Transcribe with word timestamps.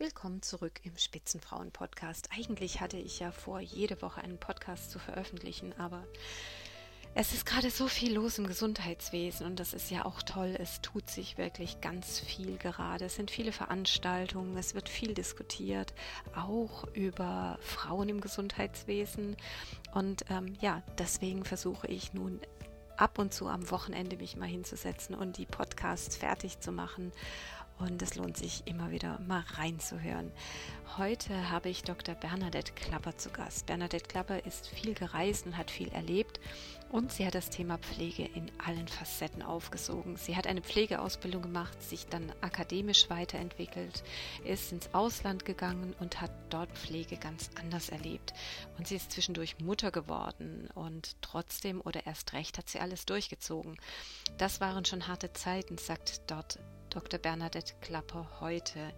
Willkommen 0.00 0.40
zurück 0.40 0.80
im 0.82 0.96
Spitzenfrauen-Podcast. 0.96 2.30
Eigentlich 2.34 2.80
hatte 2.80 2.96
ich 2.96 3.20
ja 3.20 3.32
vor, 3.32 3.60
jede 3.60 4.00
Woche 4.00 4.22
einen 4.22 4.38
Podcast 4.38 4.90
zu 4.90 4.98
veröffentlichen, 4.98 5.74
aber 5.78 6.06
es 7.14 7.34
ist 7.34 7.44
gerade 7.44 7.68
so 7.68 7.86
viel 7.86 8.14
los 8.14 8.38
im 8.38 8.46
Gesundheitswesen 8.46 9.44
und 9.44 9.60
das 9.60 9.74
ist 9.74 9.90
ja 9.90 10.06
auch 10.06 10.22
toll. 10.22 10.56
Es 10.58 10.80
tut 10.80 11.10
sich 11.10 11.36
wirklich 11.36 11.82
ganz 11.82 12.18
viel 12.18 12.56
gerade. 12.56 13.04
Es 13.04 13.16
sind 13.16 13.30
viele 13.30 13.52
Veranstaltungen, 13.52 14.56
es 14.56 14.74
wird 14.74 14.88
viel 14.88 15.12
diskutiert, 15.12 15.92
auch 16.34 16.84
über 16.94 17.58
Frauen 17.60 18.08
im 18.08 18.22
Gesundheitswesen. 18.22 19.36
Und 19.92 20.24
ähm, 20.30 20.56
ja, 20.62 20.82
deswegen 20.98 21.44
versuche 21.44 21.88
ich 21.88 22.14
nun 22.14 22.40
ab 22.96 23.18
und 23.18 23.34
zu 23.34 23.48
am 23.48 23.70
Wochenende 23.70 24.16
mich 24.16 24.36
mal 24.36 24.48
hinzusetzen 24.48 25.14
und 25.14 25.38
die 25.38 25.46
Podcasts 25.46 26.16
fertig 26.16 26.60
zu 26.60 26.70
machen 26.72 27.12
und 27.80 28.02
es 28.02 28.14
lohnt 28.14 28.36
sich 28.36 28.62
immer 28.66 28.90
wieder 28.90 29.18
mal 29.26 29.44
reinzuhören. 29.54 30.30
Heute 30.98 31.50
habe 31.50 31.68
ich 31.68 31.82
Dr. 31.82 32.14
Bernadette 32.14 32.72
Klapper 32.72 33.16
zu 33.16 33.30
Gast. 33.30 33.66
Bernadette 33.66 34.06
Klapper 34.06 34.44
ist 34.44 34.68
viel 34.68 34.94
gereist 34.94 35.46
und 35.46 35.56
hat 35.56 35.70
viel 35.70 35.88
erlebt 35.88 36.40
und 36.90 37.12
sie 37.12 37.24
hat 37.24 37.34
das 37.34 37.50
Thema 37.50 37.78
Pflege 37.78 38.24
in 38.24 38.50
allen 38.58 38.88
Facetten 38.88 39.42
aufgesogen. 39.42 40.16
Sie 40.16 40.36
hat 40.36 40.46
eine 40.46 40.60
Pflegeausbildung 40.60 41.42
gemacht, 41.42 41.80
sich 41.82 42.06
dann 42.06 42.32
akademisch 42.40 43.08
weiterentwickelt, 43.08 44.02
ist 44.44 44.72
ins 44.72 44.92
Ausland 44.92 45.44
gegangen 45.44 45.94
und 46.00 46.20
hat 46.20 46.32
dort 46.50 46.72
Pflege 46.72 47.16
ganz 47.16 47.50
anders 47.60 47.88
erlebt. 47.88 48.34
Und 48.76 48.88
sie 48.88 48.96
ist 48.96 49.12
zwischendurch 49.12 49.60
Mutter 49.60 49.90
geworden 49.90 50.68
und 50.74 51.16
trotzdem 51.22 51.80
oder 51.80 52.06
erst 52.06 52.32
recht 52.32 52.58
hat 52.58 52.68
sie 52.68 52.80
alles 52.80 53.06
durchgezogen. 53.06 53.76
Das 54.36 54.60
waren 54.60 54.84
schon 54.84 55.06
harte 55.06 55.32
Zeiten, 55.32 55.78
sagt 55.78 56.22
dort 56.26 56.58
Dr. 56.90 57.18
Bernadette 57.20 57.74
Klapper 57.80 58.28
heute. 58.40 58.92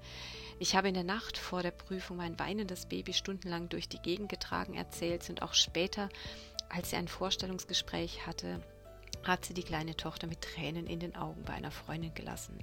Ich 0.58 0.74
habe 0.74 0.88
in 0.88 0.94
der 0.94 1.04
Nacht 1.04 1.36
vor 1.36 1.62
der 1.62 1.70
Prüfung 1.70 2.16
mein 2.16 2.38
weinendes 2.38 2.86
Baby 2.86 3.12
stundenlang 3.12 3.68
durch 3.68 3.88
die 3.88 4.00
Gegend 4.00 4.30
getragen, 4.30 4.74
erzählt 4.74 5.28
und 5.28 5.42
auch 5.42 5.54
später, 5.54 6.08
als 6.70 6.90
sie 6.90 6.96
ein 6.96 7.08
Vorstellungsgespräch 7.08 8.26
hatte, 8.26 8.62
hat 9.24 9.44
sie 9.44 9.54
die 9.54 9.62
kleine 9.62 9.94
Tochter 9.94 10.26
mit 10.26 10.40
Tränen 10.40 10.86
in 10.86 11.00
den 11.00 11.14
Augen 11.14 11.42
bei 11.44 11.52
einer 11.52 11.70
Freundin 11.70 12.14
gelassen. 12.14 12.58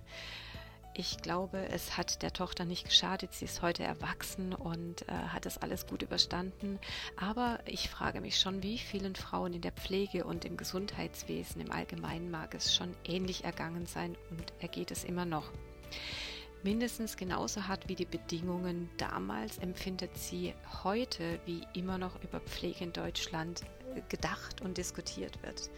Ich 0.95 1.17
glaube, 1.19 1.69
es 1.69 1.97
hat 1.97 2.23
der 2.23 2.33
Tochter 2.33 2.65
nicht 2.65 2.85
geschadet. 2.85 3.33
Sie 3.33 3.45
ist 3.45 3.61
heute 3.61 3.83
erwachsen 3.83 4.53
und 4.53 5.07
äh, 5.07 5.11
hat 5.11 5.45
das 5.45 5.57
alles 5.57 5.85
gut 5.87 6.01
überstanden. 6.01 6.79
Aber 7.15 7.59
ich 7.65 7.89
frage 7.89 8.21
mich 8.21 8.39
schon, 8.39 8.63
wie 8.63 8.77
vielen 8.77 9.15
Frauen 9.15 9.53
in 9.53 9.61
der 9.61 9.71
Pflege 9.71 10.25
und 10.25 10.45
im 10.45 10.57
Gesundheitswesen 10.57 11.61
im 11.61 11.71
Allgemeinen 11.71 12.31
mag 12.31 12.53
es 12.55 12.75
schon 12.75 12.95
ähnlich 13.05 13.43
ergangen 13.43 13.85
sein 13.85 14.17
und 14.31 14.51
ergeht 14.59 14.91
es 14.91 15.03
immer 15.03 15.25
noch. 15.25 15.51
Mindestens 16.63 17.15
genauso 17.15 17.67
hart 17.67 17.87
wie 17.87 17.95
die 17.95 18.05
Bedingungen 18.05 18.89
damals 18.97 19.59
empfindet 19.59 20.17
sie 20.17 20.53
heute, 20.83 21.39
wie 21.45 21.61
immer 21.73 21.97
noch 21.97 22.21
über 22.21 22.41
Pflege 22.41 22.83
in 22.83 22.91
Deutschland 22.91 23.61
äh, 23.95 24.01
gedacht 24.09 24.59
und 24.61 24.77
diskutiert 24.77 25.41
wird. 25.41 25.69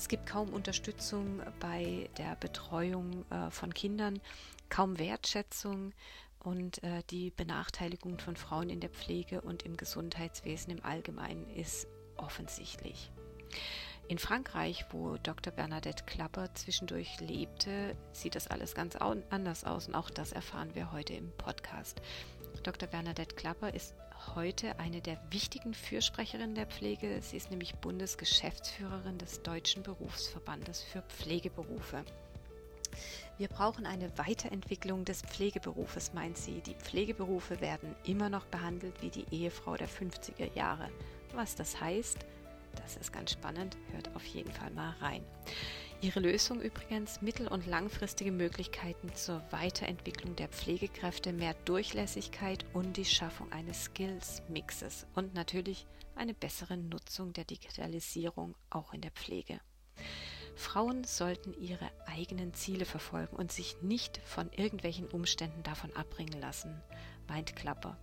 Es 0.00 0.08
gibt 0.08 0.26
kaum 0.26 0.48
Unterstützung 0.54 1.42
bei 1.60 2.08
der 2.16 2.34
Betreuung 2.36 3.30
äh, 3.30 3.50
von 3.50 3.74
Kindern, 3.74 4.18
kaum 4.70 4.98
Wertschätzung 4.98 5.92
und 6.38 6.82
äh, 6.82 7.02
die 7.10 7.30
Benachteiligung 7.30 8.18
von 8.18 8.34
Frauen 8.34 8.70
in 8.70 8.80
der 8.80 8.88
Pflege 8.88 9.42
und 9.42 9.62
im 9.64 9.76
Gesundheitswesen 9.76 10.72
im 10.72 10.82
Allgemeinen 10.86 11.46
ist 11.50 11.86
offensichtlich. 12.16 13.12
In 14.08 14.16
Frankreich, 14.16 14.86
wo 14.88 15.18
Dr. 15.18 15.52
Bernadette 15.52 16.04
Klapper 16.06 16.54
zwischendurch 16.54 17.20
lebte, 17.20 17.94
sieht 18.12 18.36
das 18.36 18.46
alles 18.46 18.74
ganz 18.74 18.96
anders 18.96 19.64
aus 19.64 19.86
und 19.86 19.94
auch 19.94 20.08
das 20.08 20.32
erfahren 20.32 20.74
wir 20.74 20.92
heute 20.92 21.12
im 21.12 21.30
Podcast. 21.36 22.00
Dr. 22.62 22.88
Bernadette 22.88 23.36
Klapper 23.36 23.74
ist 23.74 23.94
heute 24.34 24.78
eine 24.78 25.00
der 25.00 25.18
wichtigen 25.30 25.74
Fürsprecherinnen 25.74 26.54
der 26.54 26.66
Pflege. 26.66 27.20
Sie 27.22 27.36
ist 27.36 27.50
nämlich 27.50 27.74
Bundesgeschäftsführerin 27.76 29.18
des 29.18 29.42
Deutschen 29.42 29.82
Berufsverbandes 29.82 30.82
für 30.82 31.02
Pflegeberufe. 31.02 32.04
Wir 33.38 33.48
brauchen 33.48 33.86
eine 33.86 34.16
Weiterentwicklung 34.18 35.04
des 35.04 35.22
Pflegeberufes, 35.22 36.12
meint 36.12 36.36
sie. 36.36 36.60
Die 36.60 36.74
Pflegeberufe 36.74 37.60
werden 37.60 37.94
immer 38.04 38.28
noch 38.28 38.46
behandelt 38.46 39.00
wie 39.00 39.10
die 39.10 39.26
Ehefrau 39.30 39.76
der 39.76 39.88
50er 39.88 40.54
Jahre. 40.54 40.90
Was 41.34 41.54
das 41.54 41.80
heißt, 41.80 42.18
das 42.76 42.96
ist 42.96 43.12
ganz 43.12 43.32
spannend, 43.32 43.76
hört 43.92 44.14
auf 44.14 44.24
jeden 44.26 44.52
Fall 44.52 44.70
mal 44.70 44.94
rein. 45.00 45.24
Ihre 46.02 46.20
Lösung 46.20 46.62
übrigens 46.62 47.20
mittel- 47.20 47.48
und 47.48 47.66
langfristige 47.66 48.32
Möglichkeiten 48.32 49.14
zur 49.14 49.42
Weiterentwicklung 49.50 50.34
der 50.34 50.48
Pflegekräfte, 50.48 51.34
mehr 51.34 51.52
Durchlässigkeit 51.66 52.64
und 52.72 52.96
die 52.96 53.04
Schaffung 53.04 53.52
eines 53.52 53.84
Skills-Mixes 53.84 55.06
und 55.14 55.34
natürlich 55.34 55.86
eine 56.14 56.32
bessere 56.32 56.78
Nutzung 56.78 57.34
der 57.34 57.44
Digitalisierung 57.44 58.54
auch 58.70 58.94
in 58.94 59.02
der 59.02 59.10
Pflege. 59.10 59.60
Frauen 60.56 61.04
sollten 61.04 61.52
ihre 61.52 61.90
eigenen 62.06 62.54
Ziele 62.54 62.86
verfolgen 62.86 63.36
und 63.36 63.52
sich 63.52 63.82
nicht 63.82 64.22
von 64.24 64.50
irgendwelchen 64.52 65.06
Umständen 65.06 65.62
davon 65.62 65.94
abbringen 65.94 66.40
lassen, 66.40 66.80
meint 67.28 67.56
Klapper. 67.56 67.98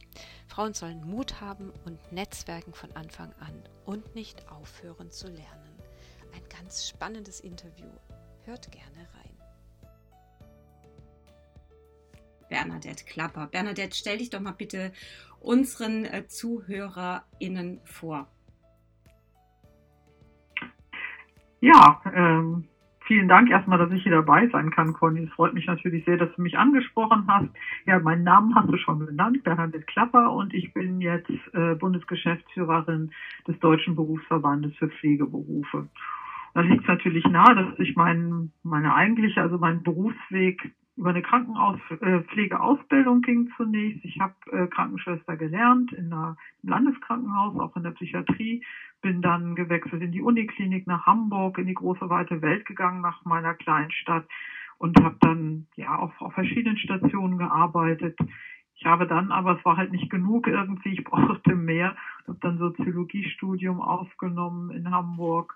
Frauen 0.48 0.76
sollen 0.76 1.04
Mut 1.04 1.42
haben 1.42 1.72
und 1.84 2.12
Netzwerken 2.12 2.74
von 2.74 2.92
Anfang 2.96 3.34
an 3.40 3.64
und 3.86 4.14
nicht 4.14 4.50
aufhören 4.50 5.10
zu 5.10 5.28
lernen. 5.28 5.67
Ein 6.38 6.44
ganz 6.50 6.88
spannendes 6.88 7.40
Interview. 7.40 7.88
Hört 8.46 8.72
gerne 8.72 9.08
rein. 9.16 9.36
Bernadette 12.48 13.06
Klapper. 13.06 13.48
Bernadette, 13.48 13.96
stell 13.96 14.20
dich 14.20 14.30
doch 14.30 14.40
mal 14.40 14.52
bitte 14.52 14.92
unseren 15.40 16.06
äh, 16.06 16.28
ZuhörerInnen 16.28 17.82
vor. 17.86 18.28
Ja, 21.60 22.04
ähm, 22.14 22.68
vielen 23.08 23.28
Dank 23.28 23.50
erstmal, 23.50 23.80
dass 23.80 23.92
ich 23.92 24.04
hier 24.04 24.12
dabei 24.12 24.48
sein 24.50 24.70
kann, 24.70 24.94
Conny. 24.94 25.24
Es 25.24 25.32
freut 25.32 25.56
mich 25.56 25.66
natürlich 25.66 26.06
sehr, 26.06 26.18
dass 26.18 26.30
du 26.36 26.44
mich 26.44 26.56
angesprochen 26.56 27.26
hast. 27.28 27.50
Ja, 27.88 27.98
meinen 27.98 28.24
Namen 28.24 28.54
hast 28.54 28.70
du 28.70 28.78
schon 28.78 29.04
genannt, 29.04 29.44
Bernadette 29.44 29.86
Klapper, 29.86 30.32
und 30.34 30.54
ich 30.54 30.72
bin 30.72 31.02
jetzt 31.02 31.32
äh, 31.54 31.74
Bundesgeschäftsführerin 31.74 33.12
des 33.48 33.58
Deutschen 33.58 33.96
Berufsverbandes 33.96 34.76
für 34.76 34.90
Pflegeberufe. 34.90 35.90
Da 36.54 36.62
liegt 36.62 36.88
natürlich 36.88 37.26
nahe, 37.26 37.56
dass 37.56 37.80
ich 37.80 37.96
mein, 37.96 38.52
meine 38.64 38.94
eigentliche, 38.94 39.42
also 39.42 39.58
meinen 39.58 39.84
Berufsweg 39.84 40.72
über 40.98 41.10
eine 41.12 41.22
Krankenpflegeausbildung 41.22 43.20
äh, 43.20 43.22
ging 43.22 43.50
zunächst. 43.56 44.04
Ich 44.04 44.20
habe 44.20 44.34
äh, 44.52 44.68
Krankenschwester 44.68 45.38
gelernt 45.38 45.94
in 45.94 46.12
einer, 46.12 46.36
im 46.64 46.70
Landeskrankenhaus, 46.70 47.60
auch 47.60 47.76
in 47.76 47.84
der 47.84 47.92
Psychiatrie. 47.92 48.64
Bin 49.02 49.22
dann 49.22 49.54
gewechselt 49.54 50.02
in 50.02 50.12
die 50.12 50.24
Uniklinik 50.24 50.88
nach 50.88 51.06
Hamburg, 51.06 51.60
in 51.60 51.68
die 51.68 51.76
große 51.76 52.10
weite 52.10 52.42
Welt 52.42 52.66
gegangen 52.66 53.02
nach 53.02 53.24
meiner 53.26 53.54
kleinen 53.54 53.92
Stadt 53.92 54.28
und 54.80 55.00
habe 55.04 55.18
dann 55.22 55.68
ja 55.76 55.96
auf, 55.96 56.20
auf 56.20 56.34
verschiedenen 56.34 56.78
Stationen 56.78 57.38
gearbeitet. 57.38 58.18
Ich 58.76 58.86
habe 58.86 59.06
dann, 59.06 59.32
aber 59.32 59.58
es 59.58 59.66
war 59.66 59.78
halt 59.78 59.92
nicht 59.92 60.10
genug 60.10 60.48
irgendwie, 60.48 60.94
ich 60.94 61.04
brauchte 61.04 61.56
mehr. 61.56 61.96
Habe 62.28 62.40
dann 62.42 62.58
Soziologiestudium 62.58 63.82
aufgenommen 63.82 64.72
in 64.72 64.90
Hamburg 64.90 65.56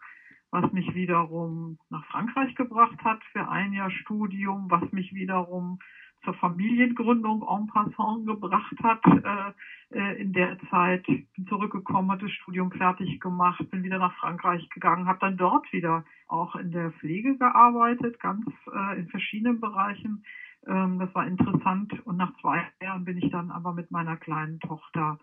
was 0.52 0.72
mich 0.74 0.94
wiederum 0.94 1.78
nach 1.90 2.06
Frankreich 2.06 2.54
gebracht 2.56 3.04
hat 3.04 3.24
für 3.32 3.48
ein 3.48 3.74
Jahr 3.74 3.90
Studium, 3.90 4.70
was 4.70 4.92
mich 4.92 5.14
wiederum 5.14 5.80
zur 6.24 6.34
Familiengründung 6.36 7.42
en 7.42 7.68
passant 7.68 8.28
gebracht 8.28 8.76
hat 8.84 9.02
äh, 9.06 9.98
äh, 9.98 10.22
in 10.22 10.34
der 10.34 10.58
Zeit. 10.70 11.06
Bin 11.06 11.48
zurückgekommen, 11.48 12.12
hatte 12.12 12.26
das 12.26 12.34
Studium 12.34 12.72
fertig 12.72 13.20
gemacht, 13.20 13.68
bin 13.72 13.84
wieder 13.84 13.98
nach 13.98 14.14
Frankreich 14.18 14.70
gegangen, 14.70 15.08
habe 15.08 15.20
dann 15.20 15.38
dort 15.38 15.72
wieder 15.74 16.06
auch 16.28 16.56
in 16.56 16.72
der 16.72 16.92
Pflege 16.92 17.38
gearbeitet, 17.38 18.20
ganz 18.20 18.46
äh, 18.72 19.00
in 19.00 19.08
verschiedenen 19.08 19.60
Bereichen. 19.60 20.24
Ähm, 20.68 21.00
das 21.00 21.14
war 21.16 21.26
interessant 21.26 21.94
und 22.06 22.18
nach 22.18 22.34
zwei 22.40 22.68
Jahren 22.82 23.06
bin 23.06 23.18
ich 23.18 23.32
dann 23.32 23.50
aber 23.50 23.74
mit 23.74 23.90
meiner 23.90 24.18
kleinen 24.18 24.60
Tochter 24.60 25.18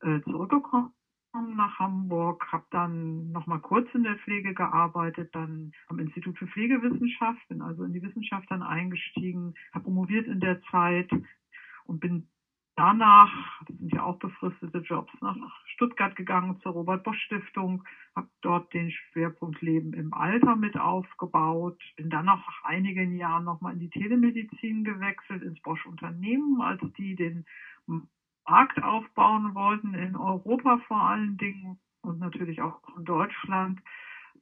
äh, 0.00 0.20
zurückgekommen 0.22 0.92
nach 1.34 1.78
Hamburg, 1.78 2.46
habe 2.52 2.64
dann 2.70 3.30
noch 3.32 3.46
mal 3.46 3.58
kurz 3.58 3.86
in 3.94 4.02
der 4.02 4.16
Pflege 4.16 4.54
gearbeitet, 4.54 5.28
dann 5.32 5.70
am 5.88 5.98
Institut 5.98 6.38
für 6.38 6.46
Pflegewissenschaft, 6.46 7.46
bin 7.48 7.60
also 7.62 7.84
in 7.84 7.92
die 7.92 8.02
Wissenschaft 8.02 8.50
dann 8.50 8.62
eingestiegen, 8.62 9.54
habe 9.72 9.84
promoviert 9.84 10.26
in 10.26 10.40
der 10.40 10.60
Zeit 10.70 11.10
und 11.84 12.00
bin 12.00 12.24
danach, 12.76 13.60
das 13.66 13.76
sind 13.76 13.92
ja 13.92 14.02
auch 14.02 14.16
befristete 14.16 14.78
Jobs, 14.78 15.12
nach 15.20 15.36
Stuttgart 15.66 16.14
gegangen 16.14 16.56
zur 16.62 16.72
Robert 16.72 17.02
Bosch 17.02 17.18
Stiftung, 17.24 17.82
habe 18.14 18.28
dort 18.40 18.72
den 18.72 18.90
Schwerpunkt 18.90 19.60
Leben 19.60 19.92
im 19.92 20.14
Alter 20.14 20.54
mit 20.56 20.78
aufgebaut, 20.78 21.76
bin 21.96 22.08
dann 22.08 22.26
nach 22.26 22.62
einigen 22.62 23.14
Jahren 23.16 23.44
nochmal 23.44 23.72
in 23.72 23.80
die 23.80 23.88
Telemedizin 23.88 24.84
gewechselt, 24.84 25.42
ins 25.42 25.60
Bosch 25.60 25.86
Unternehmen, 25.86 26.60
als 26.60 26.80
die 26.96 27.14
den 27.14 27.44
Markt 28.48 28.82
aufbauen 28.82 29.54
wollten, 29.54 29.94
in 29.94 30.16
Europa 30.16 30.78
vor 30.86 31.02
allen 31.02 31.36
Dingen 31.36 31.78
und 32.02 32.18
natürlich 32.18 32.60
auch 32.62 32.80
in 32.96 33.04
Deutschland. 33.04 33.80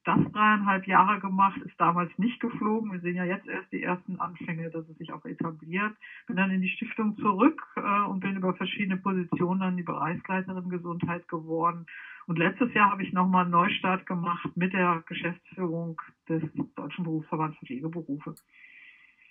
das 0.04 0.20
dreieinhalb 0.32 0.86
Jahre 0.86 1.18
gemacht, 1.18 1.60
ist 1.62 1.80
damals 1.80 2.16
nicht 2.16 2.38
geflogen. 2.38 2.92
Wir 2.92 3.00
sehen 3.00 3.16
ja 3.16 3.24
jetzt 3.24 3.48
erst 3.48 3.72
die 3.72 3.82
ersten 3.82 4.20
Anfänge, 4.20 4.70
dass 4.70 4.88
es 4.88 4.96
sich 4.98 5.12
auch 5.12 5.24
etabliert. 5.24 5.96
Bin 6.28 6.36
dann 6.36 6.52
in 6.52 6.60
die 6.60 6.68
Stiftung 6.68 7.16
zurück 7.16 7.60
äh, 7.74 8.02
und 8.02 8.20
bin 8.20 8.36
über 8.36 8.54
verschiedene 8.54 8.98
Positionen 8.98 9.58
dann 9.58 9.76
die 9.76 9.82
Bereichsleiterin 9.82 10.68
Gesundheit 10.68 11.26
geworden. 11.26 11.86
Und 12.28 12.38
letztes 12.38 12.72
Jahr 12.72 12.92
habe 12.92 13.02
ich 13.02 13.12
nochmal 13.12 13.42
einen 13.42 13.50
Neustart 13.50 14.06
gemacht 14.06 14.48
mit 14.54 14.72
der 14.72 15.02
Geschäftsführung 15.08 16.00
des 16.28 16.42
Deutschen 16.76 17.02
Berufsverbands 17.02 17.58
für 17.58 17.66
Pflegeberufe. 17.66 18.36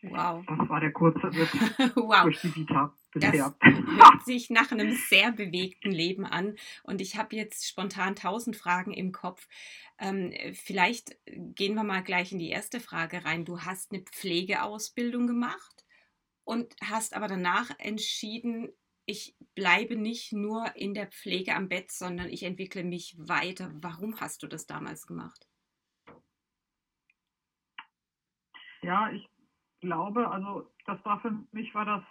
Wow. 0.02 0.44
Das 0.46 0.68
war 0.68 0.82
der 0.82 0.92
kurze 0.92 1.28
Ritt 1.28 1.54
wow. 1.96 2.24
durch 2.24 2.42
die 2.42 2.54
Vita 2.54 2.92
bisher. 3.16 3.56
Das 3.60 3.74
hört 3.74 4.22
sich 4.26 4.50
nach 4.50 4.72
einem 4.72 4.96
sehr 5.10 5.32
bewegten 5.32 5.92
Leben 5.92 6.26
an. 6.26 6.56
Und 6.84 7.02
ich 7.02 7.18
habe 7.18 7.36
jetzt 7.36 7.68
spontan 7.68 8.16
tausend 8.16 8.56
Fragen 8.56 8.94
im 8.94 9.12
Kopf. 9.12 9.48
Ähm, 9.98 10.34
vielleicht 10.54 11.18
gehen 11.26 11.76
wir 11.76 11.84
mal 11.84 12.04
gleich 12.04 12.32
in 12.32 12.40
die 12.40 12.50
erste 12.50 12.80
Frage 12.80 13.26
rein. 13.26 13.46
Du 13.46 13.62
hast 13.62 13.92
eine 13.92 14.04
Pflegeausbildung 14.04 15.28
gemacht 15.28 15.86
und 16.44 16.76
hast 16.84 17.16
aber 17.16 17.28
danach 17.28 17.72
entschieden, 17.80 18.70
ich 19.06 19.36
bleibe 19.54 19.96
nicht 19.96 20.34
nur 20.34 20.76
in 20.76 20.94
der 20.94 21.08
Pflege 21.08 21.56
am 21.56 21.70
Bett, 21.70 21.92
sondern 21.92 22.28
ich 22.30 22.44
entwickle 22.44 22.84
mich 22.84 23.16
weiter. 23.18 23.72
Warum 23.76 24.20
hast 24.20 24.42
du 24.44 24.48
das 24.48 24.66
damals 24.66 25.06
gemacht? 25.06 25.48
Ja, 28.82 29.12
ich 29.12 29.28
glaube, 29.82 30.30
also 30.30 30.72
das 30.86 31.04
war 31.06 31.20
für 31.22 31.32
mich 31.52 31.74
war 31.74 31.86
das 31.86 32.04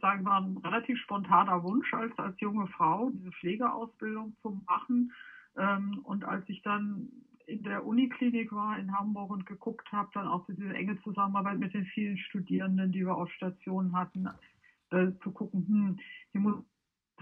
sagen 0.00 0.24
wir 0.24 0.34
ein 0.34 0.56
relativ 0.58 0.98
spontaner 0.98 1.62
Wunsch 1.62 1.92
als 1.94 2.16
als 2.18 2.38
junge 2.40 2.66
Frau 2.68 3.10
diese 3.10 3.30
Pflegeausbildung 3.32 4.36
zu 4.42 4.62
machen 4.66 5.12
ähm, 5.56 6.00
und 6.04 6.24
als 6.24 6.48
ich 6.48 6.62
dann 6.62 7.08
in 7.46 7.62
der 7.64 7.84
Uniklinik 7.84 8.52
war 8.52 8.78
in 8.78 8.96
Hamburg 8.96 9.30
und 9.30 9.44
geguckt 9.44 9.90
habe, 9.90 10.08
dann 10.14 10.28
auch 10.28 10.46
diese 10.46 10.72
enge 10.72 11.00
Zusammenarbeit 11.02 11.58
mit 11.58 11.74
den 11.74 11.84
vielen 11.86 12.16
Studierenden, 12.16 12.92
die 12.92 13.04
wir 13.04 13.16
auf 13.16 13.30
Stationen 13.32 13.96
hatten, 13.96 14.28
äh, 14.90 15.08
zu 15.22 15.32
gucken, 15.32 15.66
hm, 15.66 15.98
hier 16.30 16.40
muss 16.40 16.64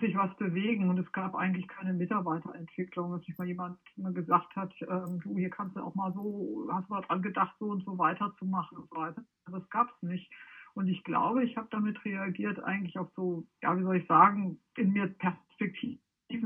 sich 0.00 0.14
was 0.16 0.34
bewegen 0.36 0.88
und 0.90 0.98
es 0.98 1.10
gab 1.12 1.34
eigentlich 1.34 1.66
keine 1.66 1.92
Mitarbeiterentwicklung, 1.92 3.12
dass 3.12 3.26
nicht 3.26 3.38
mal 3.38 3.48
jemand 3.48 3.78
mal 3.96 4.12
gesagt 4.12 4.54
hat, 4.54 4.72
ähm, 4.82 5.18
du, 5.20 5.36
hier 5.36 5.50
kannst 5.50 5.76
du 5.76 5.80
auch 5.80 5.94
mal 5.94 6.12
so, 6.12 6.68
hast 6.70 6.88
du 6.88 6.94
mal 6.94 7.00
dran 7.00 7.22
gedacht, 7.22 7.56
so 7.58 7.66
und 7.66 7.84
so 7.84 7.98
weiterzumachen 7.98 8.78
und 8.78 8.88
so 8.90 8.96
weiter. 8.96 9.24
Das 9.50 9.68
gab 9.70 9.90
es 9.90 10.02
nicht. 10.02 10.30
Und 10.78 10.86
ich 10.86 11.02
glaube, 11.02 11.42
ich 11.42 11.56
habe 11.56 11.66
damit 11.72 12.04
reagiert 12.04 12.62
eigentlich 12.62 13.00
auf 13.00 13.10
so, 13.16 13.44
ja, 13.60 13.76
wie 13.76 13.82
soll 13.82 13.96
ich 13.96 14.06
sagen, 14.06 14.60
in 14.76 14.92
mir 14.92 15.08
Perspektiven 15.08 15.98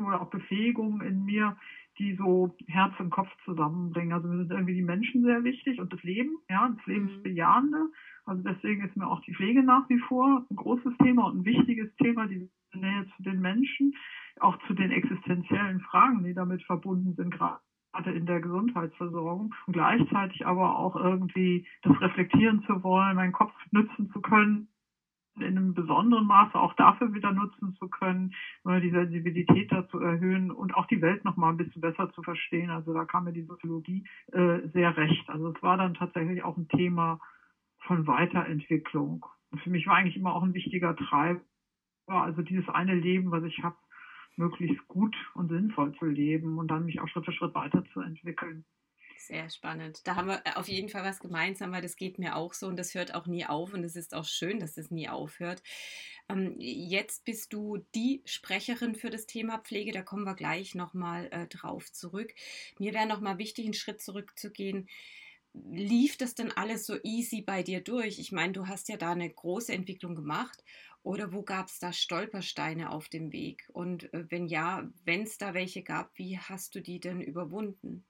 oder 0.07 0.23
auch 0.23 0.31
Befähigungen 0.31 1.03
in 1.03 1.27
mir, 1.27 1.55
die 1.99 2.15
so 2.15 2.57
Herz 2.67 2.95
und 2.99 3.11
Kopf 3.11 3.29
zusammenbringen. 3.45 4.15
Also 4.15 4.29
mir 4.29 4.39
sind 4.39 4.51
irgendwie 4.51 4.77
die 4.77 4.81
Menschen 4.81 5.23
sehr 5.23 5.45
wichtig 5.45 5.79
und 5.79 5.93
das 5.93 6.03
Leben, 6.03 6.39
ja, 6.49 6.67
das 6.75 6.87
Lebensbejahende. 6.87 7.91
Also 8.25 8.43
deswegen 8.43 8.83
ist 8.87 8.97
mir 8.97 9.07
auch 9.07 9.21
die 9.21 9.35
Pflege 9.35 9.63
nach 9.63 9.87
wie 9.91 9.99
vor 9.99 10.47
ein 10.51 10.57
großes 10.57 10.97
Thema 11.03 11.27
und 11.27 11.41
ein 11.41 11.45
wichtiges 11.45 11.95
Thema, 11.97 12.27
die 12.27 12.49
Nähe 12.73 13.07
zu 13.15 13.23
den 13.25 13.39
Menschen, 13.39 13.95
auch 14.41 14.57
zu 14.67 14.73
den 14.73 14.93
existenziellen 14.93 15.81
Fragen, 15.81 16.25
die 16.25 16.33
damit 16.33 16.63
verbunden 16.63 17.13
sind, 17.17 17.35
gerade 17.35 17.61
in 18.07 18.27
der 18.27 18.41
Gesundheitsversorgung 18.41 19.55
und 19.67 19.73
gleichzeitig 19.73 20.47
aber 20.47 20.77
auch 20.77 20.97
irgendwie 20.97 21.63
das 21.83 22.01
reflektieren 22.01 22.63
zu 22.63 22.83
wollen, 22.83 23.17
meinen 23.17 23.33
Kopf 23.33 23.53
nützen 23.71 24.11
zu 24.13 24.21
können, 24.21 24.67
in 25.37 25.45
einem 25.45 25.75
besonderen 25.75 26.27
Maße 26.27 26.59
auch 26.59 26.75
dafür 26.75 27.13
wieder 27.13 27.33
nutzen 27.33 27.73
zu 27.79 27.89
können, 27.89 28.31
die 28.65 28.91
Sensibilität 28.91 29.73
dazu 29.73 29.99
erhöhen 29.99 30.51
und 30.51 30.75
auch 30.75 30.87
die 30.87 31.01
Welt 31.01 31.25
noch 31.25 31.37
mal 31.37 31.49
ein 31.49 31.57
bisschen 31.57 31.81
besser 31.81 32.11
zu 32.11 32.23
verstehen. 32.23 32.71
Also 32.71 32.93
da 32.93 33.05
kam 33.05 33.25
mir 33.25 33.33
die 33.33 33.45
Soziologie 33.45 34.05
äh, 34.33 34.61
sehr 34.73 34.97
recht. 34.97 35.29
Also 35.29 35.49
es 35.49 35.63
war 35.63 35.77
dann 35.77 35.95
tatsächlich 35.95 36.43
auch 36.43 36.57
ein 36.57 36.69
Thema 36.69 37.19
von 37.87 38.07
Weiterentwicklung. 38.07 39.25
Und 39.51 39.61
für 39.61 39.71
mich 39.71 39.87
war 39.87 39.97
eigentlich 39.97 40.17
immer 40.17 40.35
auch 40.35 40.43
ein 40.43 40.55
wichtiger 40.55 40.95
Treiber, 40.95 41.41
also 42.07 42.43
dieses 42.43 42.69
eine 42.69 42.95
Leben, 42.95 43.31
was 43.31 43.45
ich 43.45 43.63
habe, 43.63 43.77
möglichst 44.37 44.87
gut 44.89 45.15
und 45.35 45.49
sinnvoll 45.49 45.95
zu 45.99 46.07
leben 46.07 46.59
und 46.59 46.69
dann 46.69 46.85
mich 46.85 47.01
auch 47.01 47.09
Schritt 47.09 47.25
für 47.25 47.33
Schritt 47.33 47.55
weiterzuentwickeln. 47.55 48.65
Sehr 49.19 49.49
spannend. 49.51 50.05
Da 50.05 50.17
haben 50.17 50.27
wir 50.27 50.43
äh, 50.45 50.55
auf 50.57 50.67
jeden 50.67 50.89
Fall 50.89 51.05
was 51.05 51.21
gemeinsam, 51.21 51.71
weil 51.71 51.81
das 51.81 51.95
geht 51.95 52.19
mir 52.19 52.35
auch 52.35 52.55
so 52.55 52.67
und 52.67 52.77
das 52.77 52.95
hört 52.95 53.15
auch 53.15 53.29
nie 53.29 53.47
auf 53.47 53.73
und 53.73 53.85
es 53.85 53.95
ist 53.95 54.15
auch 54.15 54.25
schön, 54.25 54.59
dass 54.59 54.75
das 54.75 54.91
nie 54.91 55.09
aufhört. 55.09 55.63
Ähm, 56.29 56.57
jetzt 56.59 57.25
bist 57.25 57.53
du 57.53 57.79
die 57.95 58.23
Sprecherin 58.25 58.97
für 58.97 59.11
das 59.11 59.27
Thema 59.27 59.59
Pflege, 59.59 59.93
da 59.93 60.03
kommen 60.03 60.25
wir 60.25 60.35
gleich 60.35 60.75
nochmal 60.75 61.29
äh, 61.31 61.47
drauf 61.47 61.93
zurück. 61.93 62.35
Mir 62.81 62.95
wäre 62.95 63.07
nochmal 63.07 63.39
wichtig, 63.39 63.67
einen 63.67 63.75
Schritt 63.75 64.03
zurückzugehen 64.03 64.89
lief 65.55 66.17
das 66.17 66.35
denn 66.35 66.53
alles 66.53 66.87
so 66.87 66.97
easy 67.03 67.43
bei 67.43 67.63
dir 67.63 67.83
durch? 67.83 68.19
Ich 68.19 68.33
meine, 68.33 68.53
du 68.53 68.67
hast 68.67 68.89
ja 68.89 68.97
da 68.97 69.13
eine 69.13 69.29
große 69.29 69.73
Entwicklung 69.73 70.15
gemacht. 70.15 70.63
Oder 71.03 71.33
wo 71.33 71.43
gab 71.43 71.67
es 71.67 71.81
da 71.81 71.93
Stolpersteine 71.93 72.91
auf 72.91 73.09
dem 73.09 73.33
Weg? 73.33 73.69
Und 73.73 74.13
äh, 74.15 74.25
wenn 74.31 74.47
ja, 74.47 74.89
wenn 75.05 75.23
es 75.23 75.37
da 75.37 75.53
welche 75.53 75.83
gab, 75.83 76.11
wie 76.17 76.39
hast 76.39 76.75
du 76.75 76.81
die 76.81 77.01
denn 77.01 77.21
überwunden? 77.21 78.05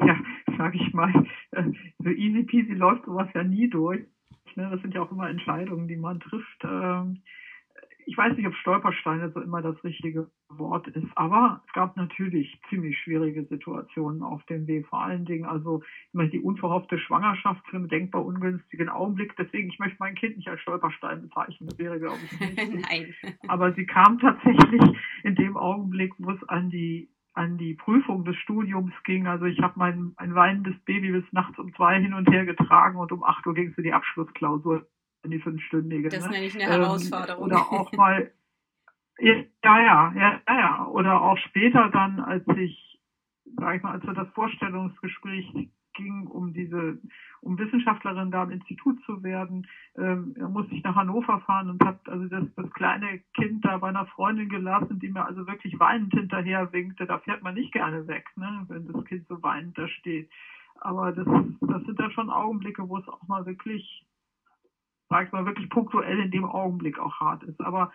Ja, 0.00 0.18
sag 0.56 0.74
ich 0.74 0.92
mal, 0.94 1.12
äh, 1.52 1.64
so 1.98 2.08
easy 2.08 2.44
peasy 2.44 2.72
läuft 2.72 3.04
sowas 3.04 3.28
ja 3.34 3.44
nie 3.44 3.68
durch. 3.68 4.06
Ne? 4.54 4.70
Das 4.70 4.80
sind 4.80 4.94
ja 4.94 5.02
auch 5.02 5.12
immer 5.12 5.28
Entscheidungen, 5.28 5.88
die 5.88 5.96
man 5.96 6.20
trifft. 6.20 6.64
Ähm, 6.64 7.22
ich 8.06 8.16
weiß 8.16 8.34
nicht, 8.36 8.46
ob 8.46 8.54
Stolpersteine 8.54 9.30
so 9.32 9.40
immer 9.40 9.60
das 9.60 9.82
richtige 9.84 10.30
Wort 10.50 10.88
ist, 10.88 11.06
aber 11.14 11.62
es 11.66 11.72
gab 11.72 11.96
natürlich 11.96 12.60
ziemlich 12.70 12.98
schwierige 12.98 13.44
Situationen 13.44 14.22
auf 14.22 14.42
dem 14.44 14.66
Weg. 14.66 14.86
Vor 14.86 15.02
allen 15.02 15.24
Dingen 15.24 15.44
also 15.44 15.82
immer 16.12 16.26
die 16.26 16.40
unverhoffte 16.40 16.98
Schwangerschaft 16.98 17.66
für 17.68 17.76
einen 17.76 17.88
denkbar 17.88 18.24
ungünstigen 18.24 18.88
Augenblick. 18.88 19.36
Deswegen, 19.36 19.68
ich 19.68 19.78
möchte 19.78 19.96
mein 20.00 20.14
Kind 20.14 20.36
nicht 20.36 20.48
als 20.48 20.60
Stolperstein 20.60 21.22
bezeichnen. 21.22 21.68
Das 21.68 21.78
wäre, 21.78 21.98
glaube 21.98 22.18
ich, 22.24 22.40
nicht. 22.40 22.56
Nein. 22.90 23.14
Aber 23.48 23.72
sie 23.74 23.86
kam 23.86 24.18
tatsächlich 24.18 24.82
in 25.22 25.34
dem 25.34 25.56
Augenblick, 25.56 26.14
wo 26.18 26.30
es 26.30 26.48
an 26.48 26.70
die 26.70 27.10
an 27.34 27.56
die 27.56 27.74
Prüfung 27.74 28.24
des 28.24 28.36
Studiums 28.36 28.92
ging. 29.04 29.28
Also 29.28 29.44
ich 29.44 29.60
habe 29.60 29.74
mein 29.76 30.12
ein 30.16 30.34
weinendes 30.34 30.74
Baby 30.84 31.12
bis 31.12 31.24
nachts 31.30 31.56
um 31.58 31.72
zwei 31.74 32.00
hin 32.00 32.12
und 32.12 32.28
her 32.30 32.44
getragen 32.44 32.98
und 32.98 33.12
um 33.12 33.22
acht 33.22 33.46
Uhr 33.46 33.54
ging 33.54 33.68
es 33.68 33.74
für 33.76 33.82
die 33.82 33.92
Abschlussklausur 33.92 34.88
in 35.22 35.30
die 35.30 35.38
fünfstündige. 35.38 36.08
Das 36.08 36.24
ne? 36.24 36.32
nenne 36.32 36.46
ich 36.46 36.54
eine 36.54 36.64
Herausforderung. 36.64 37.44
Ähm, 37.44 37.56
oder 37.56 37.60
auch 37.60 37.92
mal, 37.92 38.32
ja, 39.18 39.42
ja, 39.64 40.12
ja, 40.14 40.38
ja, 40.48 40.86
oder 40.86 41.20
auch 41.20 41.36
später 41.38 41.88
dann, 41.88 42.20
als 42.20 42.44
ich, 42.56 42.98
sag 43.58 43.76
ich 43.76 43.82
mal, 43.82 43.92
als 43.92 44.06
wir 44.06 44.12
das 44.14 44.28
Vorstellungsgespräch 44.30 45.68
ging, 45.94 46.26
um 46.28 46.52
diese, 46.52 46.96
um 47.40 47.58
Wissenschaftlerin 47.58 48.30
da 48.30 48.42
im 48.44 48.50
Institut 48.50 48.96
zu 49.04 49.22
werden, 49.24 49.66
ähm, 49.96 50.32
musste 50.48 50.74
ich 50.74 50.82
nach 50.84 50.94
Hannover 50.94 51.38
fahren 51.40 51.68
und 51.68 51.84
habe 51.84 51.96
also 52.06 52.26
das, 52.28 52.44
das 52.54 52.70
kleine 52.70 53.18
Kind 53.34 53.64
da 53.64 53.78
bei 53.78 53.88
einer 53.88 54.04
Freundin 54.04 54.48
gelassen, 54.48 55.00
die 55.00 55.08
mir 55.08 55.24
also 55.26 55.46
wirklich 55.46 55.78
weinend 55.80 56.12
hinterher 56.14 56.72
winkte. 56.72 57.06
Da 57.06 57.18
fährt 57.18 57.42
man 57.42 57.54
nicht 57.54 57.72
gerne 57.72 58.06
weg, 58.06 58.24
ne, 58.36 58.64
wenn 58.68 58.86
das 58.86 59.04
Kind 59.04 59.26
so 59.28 59.42
weinend 59.42 59.76
da 59.76 59.88
steht. 59.88 60.26
Aber 60.76 61.10
das, 61.12 61.26
das 61.60 61.82
sind 61.82 61.98
dann 61.98 62.12
schon 62.12 62.30
Augenblicke, 62.30 62.88
wo 62.88 62.98
es 62.98 63.08
auch 63.08 63.26
mal 63.26 63.44
wirklich 63.44 64.04
sag 65.08 65.26
ich 65.26 65.32
mal, 65.32 65.44
wirklich 65.46 65.68
punktuell 65.68 66.18
in 66.20 66.30
dem 66.30 66.44
Augenblick 66.44 66.98
auch 66.98 67.20
hart 67.20 67.42
ist. 67.42 67.60
Aber 67.60 67.90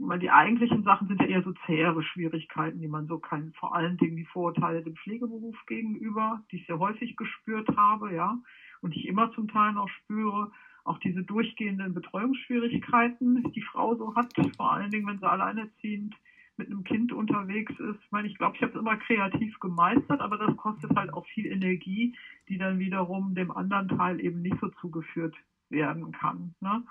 weil 0.00 0.18
die 0.18 0.30
eigentlichen 0.30 0.82
Sachen 0.84 1.08
sind 1.08 1.20
ja 1.20 1.26
eher 1.26 1.42
so 1.42 1.52
zähere 1.66 2.02
Schwierigkeiten, 2.02 2.80
die 2.80 2.88
man 2.88 3.06
so 3.06 3.18
kann. 3.18 3.52
Vor 3.58 3.74
allen 3.74 3.96
Dingen 3.98 4.16
die 4.16 4.24
Vorurteile 4.24 4.82
dem 4.82 4.96
Pflegeberuf 4.96 5.56
gegenüber, 5.66 6.42
die 6.50 6.56
ich 6.56 6.66
sehr 6.66 6.78
häufig 6.78 7.16
gespürt 7.16 7.68
habe, 7.76 8.14
ja, 8.14 8.38
und 8.80 8.96
ich 8.96 9.06
immer 9.06 9.30
zum 9.32 9.48
Teil 9.48 9.72
noch 9.72 9.88
spüre. 9.88 10.50
Auch 10.84 10.98
diese 10.98 11.22
durchgehenden 11.22 11.92
Betreuungsschwierigkeiten, 11.92 13.42
die 13.42 13.52
die 13.52 13.62
Frau 13.62 13.94
so 13.96 14.14
hat, 14.14 14.32
vor 14.56 14.72
allen 14.72 14.90
Dingen, 14.90 15.06
wenn 15.06 15.18
sie 15.18 15.28
alleinerziehend 15.28 16.14
mit 16.56 16.68
einem 16.68 16.84
Kind 16.84 17.12
unterwegs 17.12 17.72
ist. 17.78 17.98
Ich 18.02 18.10
meine, 18.10 18.28
ich 18.28 18.36
glaube, 18.36 18.56
ich 18.56 18.62
habe 18.62 18.72
es 18.72 18.78
immer 18.78 18.96
kreativ 18.96 19.60
gemeistert, 19.60 20.20
aber 20.20 20.38
das 20.38 20.56
kostet 20.56 20.94
halt 20.96 21.12
auch 21.12 21.26
viel 21.26 21.46
Energie, 21.46 22.16
die 22.48 22.58
dann 22.58 22.78
wiederum 22.78 23.34
dem 23.34 23.50
anderen 23.50 23.88
Teil 23.88 24.20
eben 24.20 24.42
nicht 24.42 24.58
so 24.60 24.68
zugeführt 24.80 25.36
werden 25.68 26.10
kann. 26.12 26.54
Ne? 26.60 26.82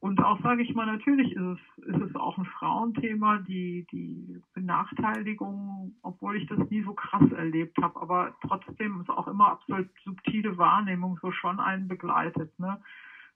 Und 0.00 0.22
auch, 0.22 0.40
sage 0.42 0.62
ich 0.62 0.74
mal, 0.74 0.86
natürlich 0.86 1.32
ist 1.32 1.42
es, 1.42 1.84
ist 1.86 2.00
es 2.00 2.14
auch 2.14 2.38
ein 2.38 2.44
Frauenthema, 2.44 3.38
die, 3.38 3.84
die 3.90 4.40
Benachteiligung, 4.54 5.96
obwohl 6.02 6.36
ich 6.36 6.46
das 6.46 6.58
nie 6.70 6.82
so 6.82 6.92
krass 6.94 7.28
erlebt 7.32 7.76
habe, 7.82 8.00
aber 8.00 8.36
trotzdem 8.46 9.00
ist 9.00 9.10
auch 9.10 9.26
immer 9.26 9.48
absolut 9.48 9.88
subtile 10.04 10.56
Wahrnehmung 10.56 11.18
so 11.20 11.32
schon 11.32 11.58
einen 11.58 11.88
begleitet. 11.88 12.56
Ne? 12.60 12.80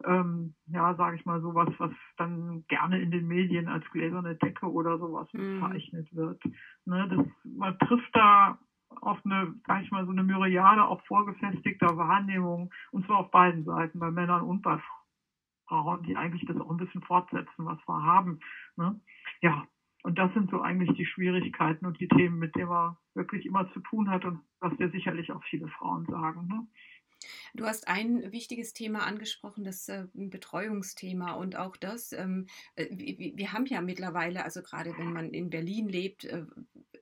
Ähm, 0.05 0.55
ja, 0.67 0.95
sage 0.95 1.17
ich 1.17 1.25
mal, 1.25 1.41
sowas, 1.41 1.69
was 1.79 1.91
dann 2.17 2.65
gerne 2.69 3.01
in 3.01 3.11
den 3.11 3.27
Medien 3.27 3.67
als 3.67 3.85
gläserne 3.91 4.37
Decke 4.37 4.71
oder 4.71 4.99
sowas 4.99 5.29
mhm. 5.33 5.61
bezeichnet 5.61 6.15
wird. 6.15 6.41
Ne? 6.85 7.09
Das, 7.09 7.27
man 7.45 7.77
trifft 7.81 8.15
da 8.15 8.59
auf 9.01 9.19
eine, 9.25 9.53
sag 9.67 9.83
ich 9.83 9.91
mal, 9.91 10.05
so 10.05 10.13
eine 10.13 10.23
Myriade 10.23 10.85
auch 10.85 11.03
vorgefestigter 11.07 11.97
Wahrnehmungen, 11.97 12.71
und 12.93 13.05
zwar 13.07 13.19
auf 13.19 13.31
beiden 13.33 13.65
Seiten, 13.65 13.99
bei 13.99 14.13
Männern 14.13 14.43
und 14.43 14.63
bei 14.63 14.79
Frauen, 14.79 15.02
die 16.07 16.17
eigentlich 16.17 16.45
das 16.47 16.61
auch 16.61 16.71
ein 16.71 16.77
bisschen 16.77 17.03
fortsetzen, 17.03 17.65
was 17.67 17.79
wir 17.87 18.03
haben. 18.03 18.39
Ne? 18.77 19.01
Ja, 19.41 19.65
Und 20.05 20.19
das 20.19 20.33
sind 20.35 20.51
so 20.51 20.61
eigentlich 20.61 20.97
die 20.97 21.07
Schwierigkeiten 21.07 21.87
und 21.87 22.01
die 22.01 22.09
Themen, 22.09 22.39
mit 22.39 22.55
denen 22.57 22.69
man 22.69 22.97
wirklich 23.15 23.47
immer 23.47 23.73
zu 23.73 23.81
tun 23.81 24.11
hat 24.11 24.25
und 24.25 24.41
was 24.61 24.77
dir 24.77 24.91
sicherlich 24.91 25.33
auch 25.33 25.43
viele 25.45 25.69
Frauen 25.69 26.07
sagen. 26.07 26.47
Ne? 26.49 26.67
Du 27.55 27.67
hast 27.67 27.89
ein 27.89 28.33
wichtiges 28.33 28.73
Thema 28.73 29.07
angesprochen, 29.07 29.65
das 29.65 29.89
äh, 29.89 30.07
Betreuungsthema 30.15 31.33
und 31.33 31.57
auch 31.57 31.77
das. 31.77 32.13
Ähm, 32.13 32.47
äh, 32.77 32.87
wir, 32.91 33.53
haben 33.53 33.67
ja 33.67 33.81
mittlerweile, 33.81 34.45
also 34.45 34.63
gerade 34.63 34.97
wenn 34.99 35.13
man 35.13 35.31
in 35.31 35.51
Berlin 35.51 35.89
lebt, 35.89 36.25
äh, 36.25 36.45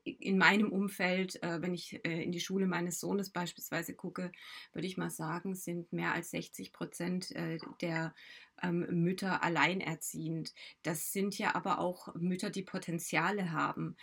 in 0.04 0.38
meinem 0.38 0.72
Umfeld, 0.72 1.38
wenn 1.42 1.74
ich 1.74 2.02
in 2.04 2.32
die 2.32 2.40
Schule 2.40 2.66
meines 2.66 3.00
Sohnes 3.00 3.30
beispielsweise 3.30 3.94
gucke, 3.94 4.32
würde 4.72 4.86
ich 4.86 4.96
mal 4.96 5.10
sagen, 5.10 5.54
sind 5.54 5.92
mehr 5.92 6.14
als 6.14 6.30
60 6.30 6.72
Prozent 6.72 7.34
der 7.82 8.14
ähm, 8.62 8.86
Mütter 8.90 9.42
alleinerziehend. 9.44 10.54
Das 10.82 11.12
sind 11.12 11.38
ja 11.38 11.54
aber 11.54 11.78
auch 11.78 12.14
Mütter, 12.14 12.48
die 12.48 12.62
Potenziale 12.62 13.52
haben 13.52 13.96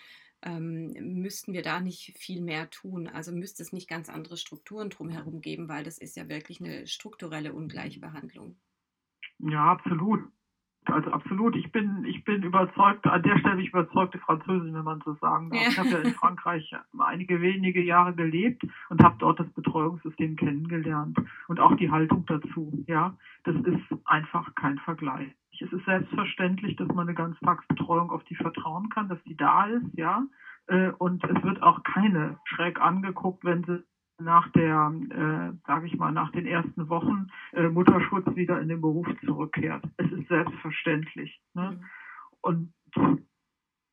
ähm, 0.43 0.93
müssten 1.21 1.53
wir 1.53 1.61
da 1.61 1.79
nicht 1.79 2.17
viel 2.17 2.41
mehr 2.41 2.69
tun? 2.69 3.07
Also 3.07 3.31
müsste 3.31 3.63
es 3.63 3.73
nicht 3.73 3.89
ganz 3.89 4.09
andere 4.09 4.37
Strukturen 4.37 4.89
drumherum 4.89 5.41
geben, 5.41 5.67
weil 5.67 5.83
das 5.83 5.97
ist 5.97 6.15
ja 6.15 6.29
wirklich 6.29 6.61
eine 6.61 6.87
strukturelle 6.87 7.53
Ungleichbehandlung. 7.53 8.59
Ja, 9.39 9.71
absolut. 9.71 10.21
Also 10.89 11.11
absolut. 11.11 11.55
Ich 11.55 11.71
bin, 11.71 12.05
ich 12.05 12.23
bin 12.23 12.43
überzeugt, 12.43 13.05
an 13.05 13.23
der 13.23 13.37
Stelle 13.39 13.55
bin 13.55 13.65
ich 13.65 13.69
überzeugte 13.69 14.19
Französin, 14.19 14.73
wenn 14.73 14.83
man 14.83 15.01
so 15.05 15.13
sagen 15.15 15.49
darf. 15.49 15.61
Ja. 15.61 15.69
Ich 15.69 15.79
habe 15.79 15.89
ja 15.89 15.97
in 15.99 16.13
Frankreich 16.13 16.75
einige 16.99 17.41
wenige 17.41 17.81
Jahre 17.81 18.13
gelebt 18.13 18.63
und 18.89 19.03
habe 19.03 19.15
dort 19.19 19.39
das 19.39 19.49
Betreuungssystem 19.53 20.35
kennengelernt 20.35 21.17
und 21.47 21.59
auch 21.59 21.75
die 21.75 21.91
Haltung 21.91 22.25
dazu. 22.25 22.83
Ja, 22.87 23.15
das 23.43 23.55
ist 23.55 24.05
einfach 24.05 24.53
kein 24.55 24.77
Vergleich. 24.79 25.33
Es 25.59 25.71
ist 25.71 25.85
selbstverständlich, 25.85 26.75
dass 26.75 26.87
man 26.89 27.07
eine 27.07 27.15
Ganztagsbetreuung 27.15 28.11
auf 28.11 28.23
die 28.25 28.35
vertrauen 28.35 28.89
kann, 28.89 29.09
dass 29.09 29.21
die 29.23 29.35
da 29.35 29.65
ist, 29.65 29.85
ja. 29.93 30.23
Äh, 30.67 30.91
und 30.97 31.23
es 31.23 31.43
wird 31.43 31.63
auch 31.63 31.83
keine 31.83 32.37
schräg 32.45 32.79
angeguckt, 32.79 33.43
wenn 33.43 33.63
sie 33.63 33.83
nach 34.19 34.49
der, 34.51 34.91
äh, 35.09 35.67
sage 35.67 35.87
ich 35.87 35.95
mal, 35.95 36.11
nach 36.11 36.31
den 36.31 36.45
ersten 36.45 36.89
Wochen 36.89 37.27
äh, 37.53 37.69
Mutterschutz 37.69 38.25
wieder 38.35 38.59
in 38.59 38.69
den 38.69 38.81
Beruf 38.81 39.07
zurückkehrt. 39.25 39.83
Es 39.97 40.11
ist 40.11 40.27
selbstverständlich. 40.27 41.39
Ne? 41.53 41.71
Mhm. 41.71 41.85
Und 42.41 42.73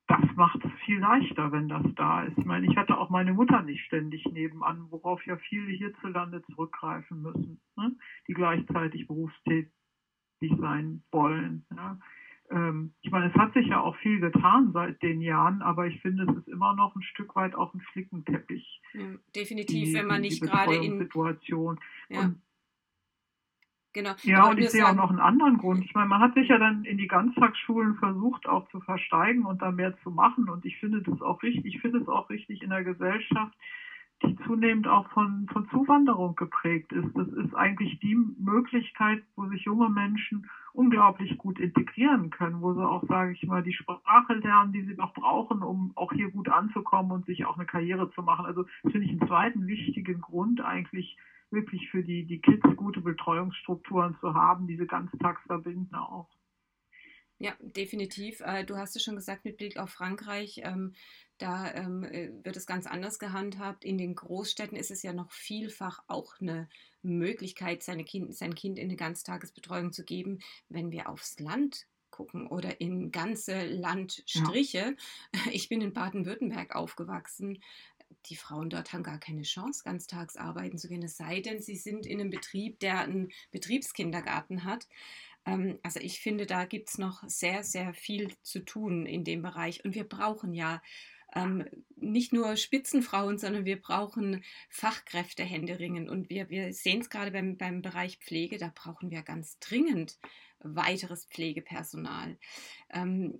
das 0.06 0.36
macht 0.36 0.64
es 0.64 0.72
viel 0.84 0.98
leichter, 0.98 1.50
wenn 1.52 1.68
das 1.68 1.84
da 1.96 2.24
ist. 2.24 2.36
Ich 2.38 2.44
meine, 2.44 2.66
ich 2.66 2.76
hatte 2.76 2.96
auch 2.98 3.10
meine 3.10 3.32
Mutter 3.32 3.62
nicht 3.62 3.84
ständig 3.84 4.24
nebenan, 4.26 4.86
worauf 4.90 5.24
ja 5.26 5.36
viele 5.36 5.70
hierzulande 5.70 6.42
zurückgreifen 6.42 7.22
müssen, 7.22 7.60
ne? 7.76 7.96
die 8.28 8.34
gleichzeitig 8.34 9.06
berufstätig 9.06 9.70
sein 10.40 11.02
wollen. 11.10 11.66
Ja? 11.74 11.98
Ähm, 12.50 12.92
ich 13.02 13.10
meine, 13.10 13.30
es 13.30 13.34
hat 13.34 13.54
sich 13.54 13.66
ja 13.66 13.80
auch 13.80 13.96
viel 13.96 14.20
getan 14.20 14.72
seit 14.72 15.02
den 15.02 15.20
Jahren, 15.20 15.62
aber 15.62 15.86
ich 15.86 16.00
finde, 16.00 16.24
es 16.24 16.36
ist 16.36 16.48
immer 16.48 16.74
noch 16.74 16.94
ein 16.94 17.02
Stück 17.02 17.34
weit 17.36 17.54
auch 17.54 17.72
ein 17.74 17.80
Flickenteppich. 17.92 18.82
Ja, 18.92 19.06
definitiv, 19.34 19.88
die, 19.88 19.94
wenn 19.94 20.06
man 20.06 20.20
nicht 20.20 20.42
gerade 20.42 20.76
in 20.76 20.98
Situation. 20.98 21.80
Ja. 22.08 22.20
Und, 22.20 22.42
Genau. 23.94 24.10
Ja, 24.24 24.50
und 24.50 24.58
ich 24.58 24.70
sehe 24.70 24.84
auch 24.84 24.94
noch 24.94 25.08
einen 25.08 25.20
anderen 25.20 25.56
Grund. 25.56 25.84
Ich 25.84 25.94
meine, 25.94 26.08
man 26.08 26.20
hat 26.20 26.34
sich 26.34 26.48
ja 26.48 26.58
dann 26.58 26.84
in 26.84 26.98
die 26.98 27.06
Ganztagsschulen 27.06 27.94
versucht, 27.94 28.44
auch 28.48 28.68
zu 28.70 28.80
versteigen 28.80 29.46
und 29.46 29.62
da 29.62 29.70
mehr 29.70 29.96
zu 30.02 30.10
machen. 30.10 30.48
Und 30.48 30.64
ich 30.64 30.78
finde 30.78 31.00
das 31.00 31.22
auch 31.22 31.40
richtig. 31.44 31.76
Ich 31.76 31.80
finde 31.80 32.00
es 32.00 32.08
auch 32.08 32.28
richtig 32.28 32.62
in 32.62 32.70
der 32.70 32.82
Gesellschaft, 32.82 33.56
die 34.22 34.36
zunehmend 34.46 34.86
auch 34.86 35.08
von, 35.10 35.48
von 35.52 35.68
Zuwanderung 35.70 36.36
geprägt 36.36 36.92
ist. 36.92 37.08
Das 37.14 37.28
ist 37.28 37.54
eigentlich 37.54 37.98
die 38.00 38.14
Möglichkeit, 38.14 39.22
wo 39.36 39.46
sich 39.48 39.62
junge 39.62 39.88
Menschen 39.88 40.48
unglaublich 40.72 41.38
gut 41.38 41.58
integrieren 41.60 42.30
können, 42.30 42.60
wo 42.60 42.74
sie 42.74 42.86
auch, 42.86 43.04
sage 43.06 43.32
ich 43.32 43.42
mal, 43.44 43.62
die 43.62 43.72
Sprache 43.72 44.34
lernen, 44.34 44.72
die 44.72 44.82
sie 44.82 44.94
noch 44.94 45.14
brauchen, 45.14 45.62
um 45.62 45.92
auch 45.94 46.12
hier 46.12 46.30
gut 46.30 46.48
anzukommen 46.48 47.12
und 47.12 47.26
sich 47.26 47.44
auch 47.46 47.56
eine 47.56 47.66
Karriere 47.66 48.10
zu 48.12 48.22
machen. 48.22 48.46
Also 48.46 48.64
das 48.82 48.92
finde 48.92 49.06
ich 49.06 49.10
einen 49.10 49.28
zweiten 49.28 49.66
wichtigen 49.66 50.20
Grund 50.20 50.60
eigentlich 50.60 51.16
wirklich 51.50 51.88
für 51.90 52.02
die, 52.02 52.24
die 52.24 52.40
Kids 52.40 52.64
gute 52.76 53.00
Betreuungsstrukturen 53.00 54.16
zu 54.20 54.34
haben, 54.34 54.66
diese 54.66 54.86
Ganztagsverbindende 54.86 55.98
auch. 55.98 56.28
Ja, 57.38 57.52
definitiv. 57.60 58.40
Äh, 58.40 58.64
du 58.64 58.76
hast 58.76 58.96
es 58.96 59.02
schon 59.02 59.16
gesagt, 59.16 59.44
mit 59.44 59.56
Blick 59.56 59.76
auf 59.76 59.90
Frankreich, 59.90 60.60
ähm, 60.64 60.94
da 61.38 61.72
ähm, 61.72 62.04
äh, 62.04 62.30
wird 62.44 62.56
es 62.56 62.66
ganz 62.66 62.86
anders 62.86 63.18
gehandhabt. 63.18 63.84
In 63.84 63.98
den 63.98 64.14
Großstädten 64.14 64.76
ist 64.76 64.90
es 64.90 65.02
ja 65.02 65.12
noch 65.12 65.30
vielfach 65.32 66.02
auch 66.06 66.40
eine 66.40 66.68
Möglichkeit, 67.02 67.82
seine 67.82 68.04
kind, 68.04 68.34
sein 68.34 68.54
Kind 68.54 68.78
in 68.78 68.88
eine 68.88 68.96
Ganztagesbetreuung 68.96 69.92
zu 69.92 70.04
geben. 70.04 70.38
Wenn 70.68 70.90
wir 70.90 71.08
aufs 71.08 71.38
Land 71.40 71.86
gucken 72.14 72.46
oder 72.46 72.80
in 72.80 73.10
ganze 73.10 73.66
Landstriche. 73.66 74.96
Ja. 75.34 75.40
Ich 75.52 75.68
bin 75.68 75.80
in 75.80 75.92
Baden-Württemberg 75.92 76.76
aufgewachsen. 76.76 77.60
Die 78.26 78.36
Frauen 78.36 78.70
dort 78.70 78.92
haben 78.92 79.02
gar 79.02 79.18
keine 79.18 79.42
Chance, 79.42 79.82
ganztags 79.84 80.36
arbeiten 80.36 80.78
zu 80.78 80.88
gehen, 80.88 81.02
es 81.02 81.16
sei 81.16 81.40
denn, 81.40 81.60
sie 81.60 81.76
sind 81.76 82.06
in 82.06 82.20
einem 82.20 82.30
Betrieb, 82.30 82.78
der 82.78 83.00
einen 83.00 83.32
Betriebskindergarten 83.50 84.64
hat. 84.64 84.86
Ähm, 85.44 85.78
also 85.82 86.00
ich 86.00 86.20
finde, 86.20 86.46
da 86.46 86.64
gibt 86.64 86.90
es 86.90 86.98
noch 86.98 87.24
sehr, 87.26 87.64
sehr 87.64 87.92
viel 87.94 88.32
zu 88.42 88.60
tun 88.60 89.06
in 89.06 89.24
dem 89.24 89.42
Bereich. 89.42 89.84
Und 89.84 89.94
wir 89.94 90.04
brauchen 90.04 90.54
ja 90.54 90.80
ähm, 91.34 91.64
nicht 91.96 92.32
nur 92.32 92.56
Spitzenfrauen, 92.56 93.38
sondern 93.38 93.64
wir 93.64 93.80
brauchen 93.80 94.42
Fachkräfte 94.68 95.42
händeringen. 95.42 96.08
Und 96.08 96.30
wir, 96.30 96.50
wir 96.50 96.72
sehen 96.72 97.00
es 97.00 97.10
gerade 97.10 97.30
beim, 97.30 97.56
beim 97.56 97.82
Bereich 97.82 98.18
Pflege, 98.18 98.58
da 98.58 98.70
brauchen 98.74 99.10
wir 99.10 99.22
ganz 99.22 99.58
dringend 99.58 100.18
weiteres 100.64 101.26
Pflegepersonal. 101.26 102.38
Ähm, 102.90 103.34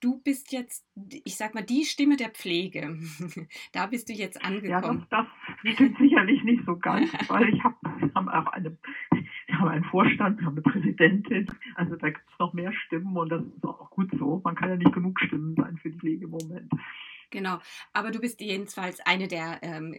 du 0.00 0.20
bist 0.22 0.52
jetzt, 0.52 0.84
ich 1.24 1.36
sag 1.36 1.54
mal, 1.54 1.62
die 1.62 1.84
Stimme 1.84 2.16
der 2.16 2.30
Pflege. 2.30 2.98
da 3.72 3.86
bist 3.86 4.08
du 4.08 4.12
jetzt 4.12 4.44
angekommen. 4.44 5.06
Ja, 5.10 5.22
das, 5.22 5.26
das 5.62 5.74
stimmt 5.74 5.98
sicherlich 6.00 6.42
nicht 6.44 6.64
so 6.66 6.76
ganz, 6.76 7.10
weil 7.28 7.48
ich 7.54 7.62
habe 7.62 7.76
hab 8.14 8.28
auch 8.28 8.52
eine, 8.52 8.76
wir 9.46 9.58
haben 9.58 9.68
einen 9.68 9.84
Vorstand, 9.84 10.40
wir 10.40 10.46
haben 10.46 10.54
eine 10.54 10.62
Präsidentin, 10.62 11.46
also 11.76 11.96
da 11.96 12.10
gibt 12.10 12.28
es 12.30 12.38
noch 12.38 12.52
mehr 12.52 12.72
Stimmen 12.72 13.16
und 13.16 13.28
das 13.28 13.42
ist 13.42 13.64
auch 13.64 13.90
gut 13.90 14.10
so. 14.18 14.40
Man 14.44 14.56
kann 14.56 14.70
ja 14.70 14.76
nicht 14.76 14.92
genug 14.92 15.20
Stimmen 15.20 15.54
sein 15.54 15.78
für 15.78 15.90
die 15.90 15.98
Pflege 15.98 16.24
im 16.24 16.32
Moment. 16.32 16.70
Genau, 17.36 17.58
aber 17.92 18.12
du 18.12 18.18
bist 18.18 18.40
jedenfalls 18.40 18.98
eine 19.00 19.28
der 19.28 19.58
ähm, 19.60 19.94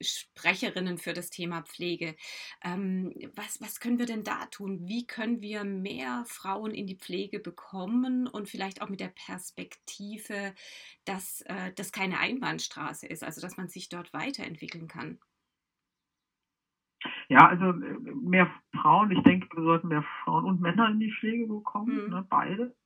Sprecherinnen 0.00 0.96
für 0.96 1.14
das 1.14 1.30
Thema 1.30 1.62
Pflege. 1.62 2.14
Ähm, 2.62 3.12
was, 3.34 3.60
was 3.60 3.80
können 3.80 3.98
wir 3.98 4.06
denn 4.06 4.22
da 4.22 4.46
tun? 4.46 4.86
Wie 4.86 5.04
können 5.04 5.40
wir 5.40 5.64
mehr 5.64 6.22
Frauen 6.28 6.70
in 6.70 6.86
die 6.86 6.96
Pflege 6.96 7.40
bekommen 7.40 8.28
und 8.28 8.48
vielleicht 8.48 8.82
auch 8.82 8.88
mit 8.88 9.00
der 9.00 9.12
Perspektive, 9.26 10.54
dass 11.04 11.40
äh, 11.46 11.72
das 11.74 11.90
keine 11.90 12.20
Einbahnstraße 12.20 13.08
ist, 13.08 13.24
also 13.24 13.40
dass 13.40 13.56
man 13.56 13.66
sich 13.66 13.88
dort 13.88 14.12
weiterentwickeln 14.12 14.86
kann? 14.86 15.18
Ja, 17.30 17.48
also 17.48 17.70
äh, 17.70 17.98
mehr 18.14 18.48
Frauen, 18.80 19.10
ich 19.10 19.24
denke, 19.24 19.48
wir 19.56 19.64
sollten 19.64 19.88
mehr 19.88 20.04
Frauen 20.22 20.44
und 20.44 20.60
Männer 20.60 20.88
in 20.88 21.00
die 21.00 21.12
Pflege 21.18 21.48
bekommen, 21.48 22.04
mhm. 22.04 22.10
ne, 22.10 22.26
beide, 22.30 22.76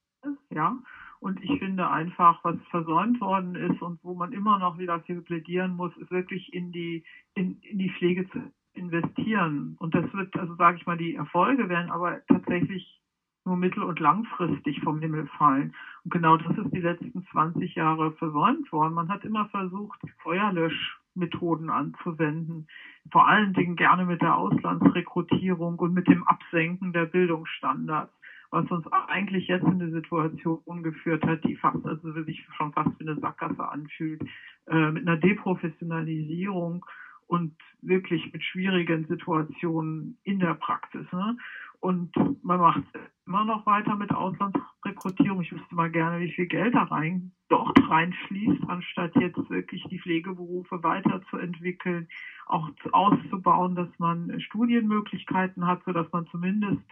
ja. 0.49 0.79
Und 1.27 1.43
ich 1.43 1.59
finde 1.59 1.91
einfach, 1.91 2.39
was 2.45 2.55
versäumt 2.71 3.21
worden 3.21 3.57
ist 3.57 3.83
und 3.83 3.99
wo 4.05 4.15
man 4.15 4.31
immer 4.31 4.61
noch 4.61 4.79
wieder 4.79 5.01
für 5.01 5.21
plädieren 5.23 5.75
muss, 5.75 5.91
ist 5.97 6.13
wirklich 6.13 6.55
in 6.55 6.71
die, 6.71 7.03
in, 7.35 7.59
in 7.63 7.79
die 7.79 7.91
Pflege 7.91 8.31
zu 8.31 8.39
investieren. 8.75 9.75
Und 9.81 9.93
das 9.97 10.05
wird, 10.15 10.37
also 10.37 10.55
sage 10.55 10.77
ich 10.77 10.87
mal, 10.87 10.97
die 10.97 11.17
Erfolge 11.17 11.69
werden 11.69 11.91
aber 11.91 12.25
tatsächlich 12.29 13.01
nur 13.45 13.57
mittel- 13.57 13.83
und 13.83 13.99
langfristig 13.99 14.81
vom 14.83 15.01
Himmel 15.01 15.27
fallen. 15.37 15.75
Und 16.05 16.13
genau 16.13 16.37
das 16.37 16.57
ist 16.59 16.73
die 16.73 16.81
letzten 16.81 17.27
20 17.33 17.75
Jahre 17.75 18.13
versäumt 18.13 18.71
worden. 18.71 18.95
Man 18.95 19.09
hat 19.09 19.25
immer 19.25 19.47
versucht, 19.47 19.99
Feuerlöschmethoden 20.23 21.71
anzuwenden. 21.71 22.69
Vor 23.11 23.27
allen 23.27 23.53
Dingen 23.53 23.75
gerne 23.75 24.05
mit 24.05 24.23
der 24.23 24.37
Auslandsrekrutierung 24.37 25.81
und 25.81 25.93
mit 25.93 26.07
dem 26.07 26.25
Absenken 26.29 26.93
der 26.93 27.07
Bildungsstandards 27.07 28.13
was 28.51 28.71
uns 28.71 28.87
eigentlich 29.09 29.49
jetzt 29.49 29.65
in 29.65 29.81
eine 29.81 29.91
Situation 29.91 30.83
geführt 30.83 31.25
hat, 31.27 31.45
die 31.45 31.57
fast, 31.57 31.85
also 31.85 32.13
sich 32.25 32.47
schon 32.57 32.73
fast 32.73 32.91
wie 32.99 33.09
eine 33.09 33.21
Sackgasse 33.21 33.69
anfühlt, 33.69 34.23
äh, 34.69 34.91
mit 34.91 35.07
einer 35.07 35.17
Deprofessionalisierung 35.17 36.85
und 37.27 37.55
wirklich 37.83 38.33
mit 38.33 38.43
schwierigen 38.43 39.07
Situationen 39.07 40.19
in 40.23 40.39
der 40.39 40.55
Praxis. 40.55 41.07
Ne? 41.13 41.37
Und 41.81 42.13
man 42.43 42.61
macht 42.61 42.85
immer 43.27 43.45
noch 43.45 43.67
weiter 43.67 43.97
mit 43.97 44.13
Auslandsrekrutierung. 44.13 45.43
Ich 45.43 45.53
wüsste 45.53 45.75
mal 45.75 45.91
gerne, 45.91 46.21
wie 46.21 46.33
viel 46.33 46.47
Geld 46.47 46.75
da 46.75 46.85
rein, 46.85 47.33
dort 47.49 47.79
reinfließt, 47.89 48.63
anstatt 48.69 49.15
jetzt 49.17 49.51
wirklich 49.51 49.85
die 49.91 49.99
Pflegeberufe 49.99 50.83
weiterzuentwickeln, 50.83 52.09
auch 52.47 52.71
auszubauen, 52.93 53.75
dass 53.75 53.89
man 53.99 54.41
Studienmöglichkeiten 54.41 55.67
hat, 55.67 55.83
so 55.85 55.93
dass 55.93 56.11
man 56.13 56.27
zumindest 56.29 56.83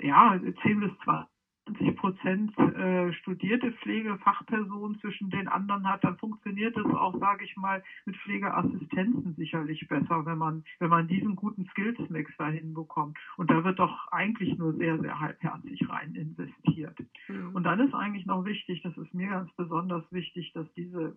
ja, 0.00 0.38
10 0.62 0.80
bis 0.80 0.90
20 1.04 1.96
Prozent 1.96 2.58
äh, 2.58 3.12
studierte 3.14 3.72
Pflegefachpersonen 3.72 4.98
zwischen 5.00 5.30
den 5.30 5.48
anderen 5.48 5.88
hat, 5.88 6.04
dann 6.04 6.18
funktioniert 6.18 6.76
es 6.76 6.84
auch, 6.84 7.18
sage 7.18 7.44
ich 7.44 7.56
mal, 7.56 7.82
mit 8.04 8.16
Pflegeassistenzen 8.18 9.34
sicherlich 9.36 9.86
besser, 9.88 10.26
wenn 10.26 10.36
man, 10.36 10.64
wenn 10.78 10.90
man 10.90 11.08
diesen 11.08 11.36
guten 11.36 11.64
Skills-Mix 11.70 12.36
dahin 12.36 12.74
bekommt. 12.74 13.16
Und 13.36 13.50
da 13.50 13.64
wird 13.64 13.78
doch 13.78 14.08
eigentlich 14.08 14.58
nur 14.58 14.74
sehr, 14.74 14.98
sehr 14.98 15.18
halbherzig 15.18 15.88
rein 15.88 16.14
investiert. 16.14 16.98
Mhm. 17.28 17.54
Und 17.54 17.64
Und 17.64 17.64
dann 17.64 17.80
ist 17.80 17.94
eigentlich 17.94 18.26
noch 18.26 18.44
wichtig, 18.44 18.82
das 18.82 18.94
ist 18.98 19.14
mir 19.14 19.28
ganz 19.28 19.50
besonders 19.56 20.04
wichtig, 20.12 20.52
dass 20.52 20.70
diese 20.74 21.16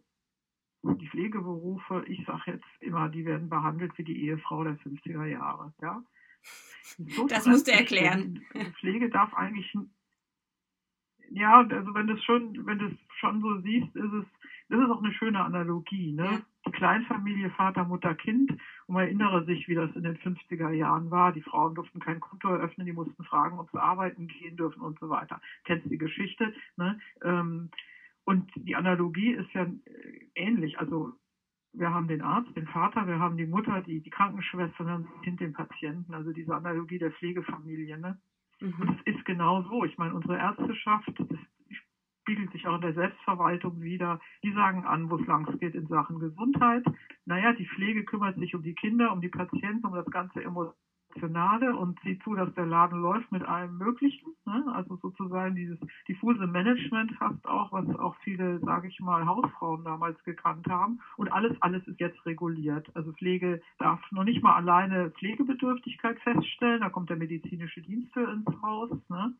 die 0.83 1.09
Pflegeberufe, 1.09 2.05
ich 2.07 2.25
sage 2.25 2.51
jetzt 2.51 2.65
immer, 2.79 3.09
die 3.09 3.25
werden 3.25 3.49
behandelt 3.49 3.97
wie 3.97 4.03
die 4.03 4.25
Ehefrau 4.25 4.63
der 4.63 4.77
50er 4.77 5.25
Jahre. 5.25 5.73
Ja? 5.81 6.01
Das 7.27 7.45
musst 7.45 7.67
du 7.67 7.71
erklären. 7.71 8.41
Pflege 8.79 9.09
darf 9.09 9.33
eigentlich, 9.33 9.71
ja, 11.29 11.59
also 11.59 11.93
wenn 11.93 12.07
du 12.07 12.13
es 12.13 12.23
schon, 12.23 12.65
wenn 12.65 12.79
du 12.79 12.87
es 12.87 12.93
schon 13.19 13.41
so 13.41 13.59
siehst, 13.61 13.95
ist 13.95 14.13
es, 14.13 14.25
das 14.69 14.79
ist 14.79 14.89
auch 14.89 15.01
eine 15.01 15.13
schöne 15.13 15.43
Analogie, 15.43 16.11
ne? 16.11 16.43
Die 16.65 16.71
Kleinfamilie, 16.71 17.49
Vater, 17.51 17.85
Mutter, 17.85 18.15
Kind. 18.15 18.51
Und 18.51 18.95
man 18.95 19.03
erinnere 19.03 19.45
sich, 19.45 19.67
wie 19.67 19.75
das 19.75 19.95
in 19.95 20.03
den 20.03 20.17
50er 20.17 20.71
Jahren 20.71 21.09
war. 21.09 21.31
Die 21.31 21.41
Frauen 21.41 21.75
durften 21.75 21.99
kein 21.99 22.19
Konto 22.19 22.49
eröffnen, 22.49 22.85
die 22.85 22.93
mussten 22.93 23.23
fragen, 23.23 23.59
ob 23.59 23.69
sie 23.71 23.81
arbeiten 23.81 24.27
gehen 24.27 24.57
dürfen 24.57 24.81
und 24.81 24.99
so 24.99 25.09
weiter. 25.09 25.39
Kennst 25.63 25.89
die 25.89 25.97
Geschichte, 25.97 26.53
ne? 26.75 26.99
Ähm, 27.23 27.69
und 28.25 28.51
die 28.55 28.75
Analogie 28.75 29.31
ist 29.31 29.51
ja 29.53 29.63
äh, 29.63 30.27
ähnlich. 30.35 30.79
Also 30.79 31.13
wir 31.77 31.93
haben 31.93 32.07
den 32.07 32.21
Arzt, 32.21 32.55
den 32.55 32.67
Vater, 32.67 33.07
wir 33.07 33.19
haben 33.19 33.37
die 33.37 33.45
Mutter, 33.45 33.81
die, 33.81 34.01
die 34.01 34.09
Krankenschwester, 34.09 34.85
wir 34.85 34.93
haben 34.93 35.07
das 35.11 35.21
Kind, 35.21 35.39
den 35.39 35.53
Patienten. 35.53 36.13
Also 36.13 36.31
diese 36.31 36.55
Analogie 36.55 36.97
der 36.97 37.11
Pflegefamilie. 37.11 37.97
Ne? 37.97 38.17
Mhm. 38.59 38.73
Und 38.79 38.99
es 38.99 39.15
ist 39.15 39.25
genau 39.25 39.61
so. 39.63 39.85
Ich 39.85 39.97
meine, 39.97 40.13
unsere 40.13 40.37
Ärzteschaft, 40.37 41.13
das 41.17 41.39
spiegelt 42.21 42.51
sich 42.51 42.67
auch 42.67 42.75
in 42.75 42.81
der 42.81 42.93
Selbstverwaltung 42.93 43.81
wieder. 43.81 44.19
Die 44.43 44.51
sagen 44.53 44.85
an, 44.85 45.09
wo 45.09 45.17
es 45.17 45.27
lang 45.27 45.45
geht 45.59 45.75
in 45.75 45.87
Sachen 45.87 46.19
Gesundheit. 46.19 46.83
Naja, 47.25 47.53
die 47.53 47.67
Pflege 47.67 48.03
kümmert 48.03 48.37
sich 48.37 48.55
um 48.55 48.63
die 48.63 48.75
Kinder, 48.75 49.11
um 49.11 49.21
die 49.21 49.29
Patienten, 49.29 49.85
um 49.85 49.93
das 49.93 50.07
ganze 50.07 50.43
Emotionale 50.43 50.75
Emotionale 51.17 51.75
und 51.75 51.99
sieht 52.01 52.21
zu, 52.23 52.35
dass 52.35 52.53
der 52.53 52.65
Laden 52.65 53.01
läuft 53.01 53.31
mit 53.31 53.43
allem 53.43 53.77
Möglichen. 53.77 54.33
Ne? 54.45 54.63
Also 54.73 54.97
sozusagen 54.97 55.55
dieses 55.55 55.79
diffuse 56.07 56.45
Management 56.45 57.19
hast 57.19 57.45
auch, 57.47 57.71
was 57.71 57.87
auch 57.97 58.15
viele, 58.23 58.59
sage 58.59 58.87
ich 58.87 58.99
mal, 58.99 59.25
Hausfrauen 59.25 59.83
damals 59.83 60.21
gekannt 60.23 60.67
haben. 60.67 60.99
Und 61.17 61.31
alles, 61.31 61.59
alles 61.61 61.85
ist 61.87 61.99
jetzt 61.99 62.23
reguliert. 62.25 62.87
Also 62.95 63.13
Pflege 63.13 63.61
darf 63.79 63.99
noch 64.11 64.23
nicht 64.23 64.43
mal 64.43 64.55
alleine 64.55 65.09
Pflegebedürftigkeit 65.11 66.19
feststellen. 66.19 66.81
Da 66.81 66.89
kommt 66.89 67.09
der 67.09 67.17
medizinische 67.17 67.81
Dienst 67.81 68.13
für 68.13 68.31
ins 68.31 68.61
Haus. 68.61 68.91
Ne? 69.09 69.33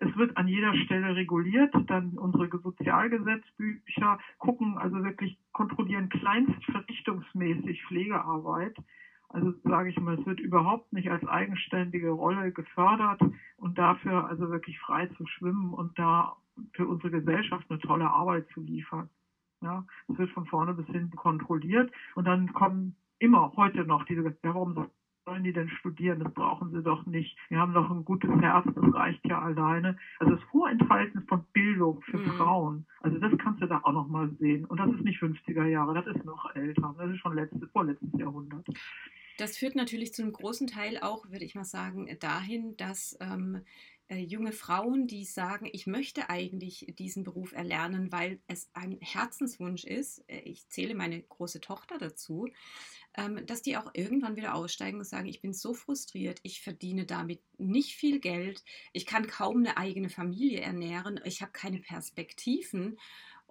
Es 0.00 0.16
wird 0.16 0.36
an 0.36 0.48
jeder 0.48 0.74
Stelle 0.74 1.14
reguliert. 1.14 1.72
Dann 1.86 2.18
unsere 2.18 2.48
Sozialgesetzbücher 2.58 4.18
gucken, 4.38 4.78
also 4.78 5.04
wirklich 5.04 5.38
kontrollieren 5.52 6.08
kleinstverrichtungsmäßig 6.08 7.84
Pflegearbeit. 7.84 8.76
Also 9.32 9.52
sage 9.62 9.90
ich 9.90 10.00
mal, 10.00 10.18
es 10.18 10.26
wird 10.26 10.40
überhaupt 10.40 10.92
nicht 10.92 11.10
als 11.10 11.26
eigenständige 11.26 12.10
Rolle 12.10 12.50
gefördert 12.52 13.20
und 13.56 13.78
dafür 13.78 14.26
also 14.26 14.50
wirklich 14.50 14.78
frei 14.80 15.06
zu 15.16 15.26
schwimmen 15.26 15.72
und 15.72 15.96
da 15.98 16.36
für 16.72 16.86
unsere 16.86 17.10
Gesellschaft 17.10 17.64
eine 17.70 17.78
tolle 17.78 18.10
Arbeit 18.10 18.48
zu 18.52 18.60
liefern. 18.60 19.08
Ja, 19.62 19.86
es 20.08 20.18
wird 20.18 20.30
von 20.30 20.46
vorne 20.46 20.74
bis 20.74 20.86
hinten 20.86 21.16
kontrolliert 21.16 21.92
und 22.14 22.24
dann 22.24 22.52
kommen 22.52 22.96
immer 23.18 23.52
heute 23.56 23.84
noch 23.84 24.04
diese, 24.04 24.22
ja, 24.22 24.54
warum 24.54 24.88
sollen 25.26 25.44
die 25.44 25.52
denn 25.52 25.68
studieren? 25.68 26.20
Das 26.20 26.32
brauchen 26.32 26.70
sie 26.72 26.82
doch 26.82 27.06
nicht. 27.06 27.36
Wir 27.50 27.58
haben 27.58 27.74
doch 27.74 27.90
ein 27.90 28.04
gutes 28.04 28.30
Herz, 28.40 28.66
das 28.74 28.94
reicht 28.94 29.24
ja 29.26 29.40
alleine. 29.40 29.96
Also 30.18 30.34
das 30.34 30.42
Vorenthalten 30.44 31.22
von 31.26 31.44
Bildung 31.52 32.00
für 32.02 32.18
mhm. 32.18 32.30
Frauen, 32.32 32.86
also 33.00 33.18
das 33.18 33.36
kannst 33.38 33.62
du 33.62 33.66
da 33.66 33.80
auch 33.84 33.92
noch 33.92 34.08
mal 34.08 34.30
sehen. 34.40 34.64
Und 34.64 34.80
das 34.80 34.90
ist 34.90 35.04
nicht 35.04 35.22
50er 35.22 35.66
Jahre, 35.66 35.94
das 35.94 36.06
ist 36.06 36.24
noch 36.24 36.54
älter. 36.56 36.94
Das 36.98 37.10
ist 37.10 37.18
schon 37.18 37.34
letztes, 37.34 37.70
vorletztes 37.70 38.10
Jahrhundert. 38.18 38.66
Das 39.40 39.56
führt 39.56 39.74
natürlich 39.74 40.12
zu 40.12 40.20
einem 40.20 40.32
großen 40.32 40.66
Teil 40.66 40.98
auch, 40.98 41.30
würde 41.30 41.46
ich 41.46 41.54
mal 41.54 41.64
sagen, 41.64 42.14
dahin, 42.20 42.76
dass 42.76 43.16
ähm, 43.20 43.64
äh, 44.08 44.18
junge 44.18 44.52
Frauen, 44.52 45.06
die 45.06 45.24
sagen, 45.24 45.66
ich 45.72 45.86
möchte 45.86 46.28
eigentlich 46.28 46.92
diesen 46.98 47.24
Beruf 47.24 47.52
erlernen, 47.52 48.12
weil 48.12 48.42
es 48.48 48.68
ein 48.74 48.98
Herzenswunsch 49.00 49.84
ist, 49.84 50.28
äh, 50.28 50.40
ich 50.40 50.68
zähle 50.68 50.94
meine 50.94 51.22
große 51.22 51.62
Tochter 51.62 51.96
dazu, 51.96 52.48
ähm, 53.16 53.46
dass 53.46 53.62
die 53.62 53.78
auch 53.78 53.90
irgendwann 53.94 54.36
wieder 54.36 54.54
aussteigen 54.54 54.98
und 54.98 55.04
sagen, 55.04 55.26
ich 55.26 55.40
bin 55.40 55.54
so 55.54 55.72
frustriert, 55.72 56.40
ich 56.42 56.60
verdiene 56.60 57.06
damit 57.06 57.40
nicht 57.56 57.94
viel 57.94 58.20
Geld, 58.20 58.62
ich 58.92 59.06
kann 59.06 59.26
kaum 59.26 59.58
eine 59.58 59.78
eigene 59.78 60.10
Familie 60.10 60.60
ernähren, 60.60 61.18
ich 61.24 61.40
habe 61.40 61.52
keine 61.52 61.78
Perspektiven 61.78 62.98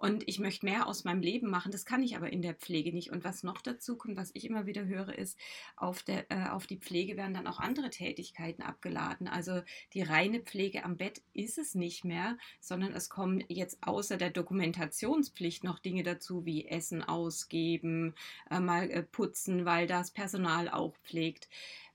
und 0.00 0.26
ich 0.26 0.38
möchte 0.38 0.64
mehr 0.64 0.86
aus 0.86 1.04
meinem 1.04 1.20
Leben 1.20 1.50
machen. 1.50 1.72
Das 1.72 1.84
kann 1.84 2.02
ich 2.02 2.16
aber 2.16 2.32
in 2.32 2.40
der 2.40 2.54
Pflege 2.54 2.90
nicht. 2.90 3.10
Und 3.10 3.22
was 3.22 3.42
noch 3.42 3.60
dazu 3.60 3.98
kommt, 3.98 4.16
was 4.16 4.30
ich 4.32 4.46
immer 4.46 4.64
wieder 4.64 4.86
höre, 4.86 5.14
ist, 5.14 5.38
auf, 5.76 6.02
der, 6.02 6.24
äh, 6.30 6.48
auf 6.48 6.66
die 6.66 6.78
Pflege 6.78 7.18
werden 7.18 7.34
dann 7.34 7.46
auch 7.46 7.60
andere 7.60 7.90
Tätigkeiten 7.90 8.62
abgeladen. 8.62 9.28
Also 9.28 9.60
die 9.92 10.00
reine 10.00 10.40
Pflege 10.40 10.86
am 10.86 10.96
Bett 10.96 11.20
ist 11.34 11.58
es 11.58 11.74
nicht 11.74 12.06
mehr, 12.06 12.38
sondern 12.60 12.94
es 12.94 13.10
kommen 13.10 13.44
jetzt 13.48 13.76
außer 13.82 14.16
der 14.16 14.30
Dokumentationspflicht 14.30 15.64
noch 15.64 15.78
Dinge 15.78 16.02
dazu, 16.02 16.46
wie 16.46 16.66
Essen 16.66 17.02
ausgeben, 17.02 18.14
äh, 18.50 18.58
mal 18.58 18.90
äh, 18.90 19.02
putzen, 19.02 19.66
weil 19.66 19.86
das 19.86 20.12
Personal 20.12 20.70
auch 20.70 20.96
pflegt. 21.04 21.46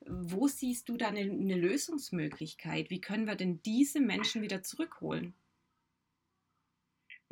Wo 0.08 0.48
siehst 0.48 0.90
du 0.90 0.98
da 0.98 1.08
eine, 1.08 1.22
eine 1.22 1.56
Lösungsmöglichkeit? 1.56 2.92
Wie 2.92 3.02
können 3.02 3.26
wir 3.26 3.36
denn 3.36 3.64
diese 3.64 4.00
Menschen 4.00 4.44
wieder 4.44 4.62
zurückholen? 4.62 5.34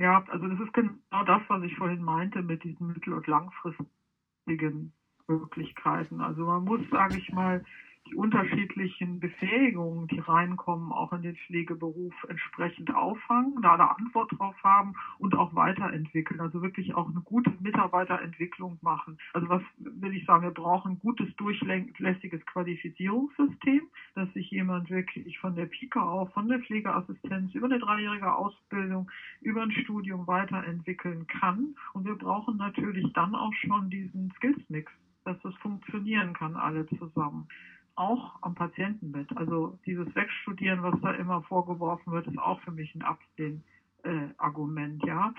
Ja, 0.03 0.21
also 0.27 0.49
das 0.49 0.59
ist 0.59 0.73
genau 0.73 1.23
das, 1.25 1.41
was 1.47 1.63
ich 1.63 1.77
vorhin 1.77 2.03
meinte 2.03 2.41
mit 2.41 2.61
diesen 2.65 2.87
mittel- 2.87 3.13
und 3.13 3.25
langfristigen 3.25 4.91
Möglichkeiten. 5.29 6.19
Also 6.19 6.43
man 6.45 6.65
muss, 6.65 6.81
sage 6.91 7.17
ich 7.17 7.31
mal, 7.31 7.63
die 8.07 8.15
unterschiedlichen 8.15 9.19
Befähigungen, 9.19 10.07
die 10.07 10.19
reinkommen, 10.19 10.91
auch 10.91 11.13
in 11.13 11.21
den 11.21 11.35
Pflegeberuf 11.35 12.13
entsprechend 12.27 12.93
auffangen, 12.93 13.61
da 13.61 13.73
eine 13.73 13.89
Antwort 13.89 14.31
drauf 14.37 14.55
haben 14.63 14.93
und 15.19 15.35
auch 15.35 15.55
weiterentwickeln. 15.55 16.41
Also 16.41 16.61
wirklich 16.61 16.95
auch 16.95 17.09
eine 17.09 17.21
gute 17.21 17.51
Mitarbeiterentwicklung 17.61 18.77
machen. 18.81 19.17
Also 19.33 19.47
was 19.49 19.61
will 19.77 20.15
ich 20.15 20.25
sagen, 20.25 20.43
wir 20.43 20.51
brauchen 20.51 20.93
ein 20.93 20.99
gutes, 20.99 21.33
durchlässiges 21.37 22.45
Qualifizierungssystem, 22.45 23.81
dass 24.15 24.31
sich 24.33 24.51
jemand 24.51 24.89
wirklich 24.89 25.39
von 25.39 25.55
der 25.55 25.65
Pika 25.65 26.01
auf, 26.01 26.33
von 26.33 26.49
der 26.49 26.59
Pflegeassistenz 26.59 27.53
über 27.53 27.67
eine 27.67 27.79
dreijährige 27.79 28.33
Ausbildung, 28.33 29.09
über 29.41 29.63
ein 29.63 29.71
Studium 29.71 30.27
weiterentwickeln 30.27 31.25
kann. 31.27 31.75
Und 31.93 32.05
wir 32.05 32.15
brauchen 32.15 32.57
natürlich 32.57 33.11
dann 33.13 33.33
auch 33.35 33.53
schon 33.53 33.89
diesen 33.89 34.31
Skills-Mix 34.37 34.91
dass 35.25 35.39
das 35.41 35.55
funktionieren 35.55 36.33
kann, 36.33 36.57
alle 36.57 36.85
zusammen 36.85 37.47
auch 37.95 38.41
am 38.41 38.55
Patientenbett. 38.55 39.35
Also 39.37 39.77
dieses 39.85 40.13
Wegstudieren, 40.15 40.83
was 40.83 40.99
da 41.01 41.13
immer 41.13 41.41
vorgeworfen 41.43 42.11
wird, 42.11 42.27
ist 42.27 42.39
auch 42.39 42.59
für 42.61 42.71
mich 42.71 42.93
ein 42.95 43.03
Ablehnargument, 43.03 45.03
äh, 45.03 45.07
ja. 45.07 45.33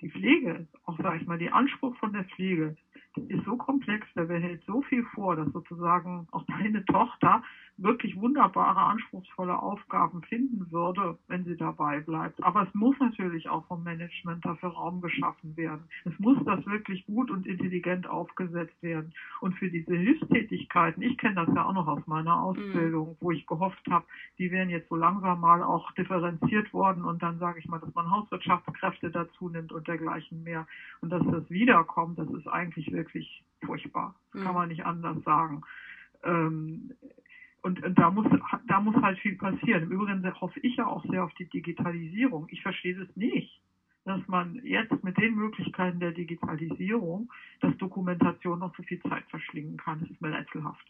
Die 0.00 0.10
Pflege, 0.10 0.66
auch 0.84 0.98
sage 0.98 1.18
ich 1.18 1.26
mal, 1.28 1.38
die 1.38 1.50
Anspruch 1.50 1.96
von 1.96 2.12
der 2.12 2.24
Pflege, 2.24 2.76
ist 3.28 3.44
so 3.44 3.56
komplex, 3.56 4.06
der 4.14 4.24
behält 4.24 4.64
so 4.66 4.82
viel 4.82 5.04
vor, 5.14 5.36
dass 5.36 5.52
sozusagen 5.52 6.26
auch 6.32 6.44
deine 6.46 6.84
Tochter 6.86 7.44
wirklich 7.78 8.16
wunderbare, 8.16 8.80
anspruchsvolle 8.80 9.58
Aufgaben 9.58 10.22
finden 10.22 10.70
würde, 10.70 11.18
wenn 11.28 11.44
sie 11.44 11.56
dabei 11.56 12.00
bleibt. 12.00 12.42
Aber 12.42 12.62
es 12.62 12.74
muss 12.74 12.96
natürlich 13.00 13.48
auch 13.48 13.66
vom 13.66 13.82
Management 13.82 14.44
dafür 14.44 14.70
Raum 14.70 15.00
geschaffen 15.00 15.56
werden. 15.56 15.84
Es 16.04 16.18
muss 16.18 16.38
das 16.44 16.64
wirklich 16.66 17.04
gut 17.06 17.30
und 17.30 17.46
intelligent 17.46 18.06
aufgesetzt 18.06 18.80
werden. 18.82 19.12
Und 19.40 19.54
für 19.54 19.70
diese 19.70 19.94
Hilfstätigkeiten, 19.94 21.02
ich 21.02 21.16
kenne 21.18 21.34
das 21.34 21.54
ja 21.54 21.64
auch 21.64 21.72
noch 21.72 21.88
aus 21.88 22.06
meiner 22.06 22.40
Ausbildung, 22.40 23.10
mhm. 23.10 23.16
wo 23.20 23.30
ich 23.30 23.46
gehofft 23.46 23.86
habe, 23.90 24.04
die 24.38 24.50
wären 24.50 24.70
jetzt 24.70 24.88
so 24.88 24.96
langsam 24.96 25.40
mal 25.40 25.62
auch 25.62 25.90
differenziert 25.92 26.72
worden 26.72 27.04
und 27.04 27.22
dann 27.22 27.38
sage 27.38 27.58
ich 27.58 27.68
mal, 27.68 27.80
dass 27.80 27.94
man 27.94 28.10
Hauswirtschaftskräfte 28.10 29.10
dazu 29.10 29.48
nimmt 29.48 29.72
und 29.72 29.88
dergleichen 29.88 30.42
mehr. 30.42 30.66
Und 31.00 31.10
dass 31.10 31.24
das 31.26 31.48
wiederkommt, 31.50 32.18
das 32.18 32.30
ist 32.30 32.46
eigentlich 32.46 32.92
wirklich 32.92 33.42
furchtbar. 33.64 34.14
Das 34.32 34.40
mhm. 34.40 34.46
kann 34.46 34.54
man 34.54 34.68
nicht 34.68 34.84
anders 34.84 35.22
sagen. 35.24 35.62
Ähm, 36.24 36.92
und, 37.62 37.82
und 37.82 37.98
da 37.98 38.10
muss 38.10 38.26
da 38.66 38.80
muss 38.80 38.96
halt 38.96 39.18
viel 39.20 39.36
passieren. 39.36 39.84
Im 39.84 39.92
Übrigen 39.92 40.40
hoffe 40.40 40.58
ich 40.60 40.76
ja 40.76 40.86
auch 40.86 41.04
sehr 41.04 41.24
auf 41.24 41.32
die 41.34 41.48
Digitalisierung. 41.48 42.46
Ich 42.50 42.60
verstehe 42.62 42.96
das 42.96 43.08
nicht, 43.16 43.60
dass 44.04 44.20
man 44.26 44.60
jetzt 44.64 45.04
mit 45.04 45.16
den 45.16 45.34
Möglichkeiten 45.36 46.00
der 46.00 46.12
Digitalisierung, 46.12 47.32
dass 47.60 47.76
Dokumentation 47.78 48.58
noch 48.58 48.76
so 48.76 48.82
viel 48.82 49.00
Zeit 49.02 49.24
verschlingen 49.30 49.76
kann. 49.76 50.00
Das 50.00 50.10
ist 50.10 50.20
mir 50.20 50.36
rätselhaft. 50.36 50.86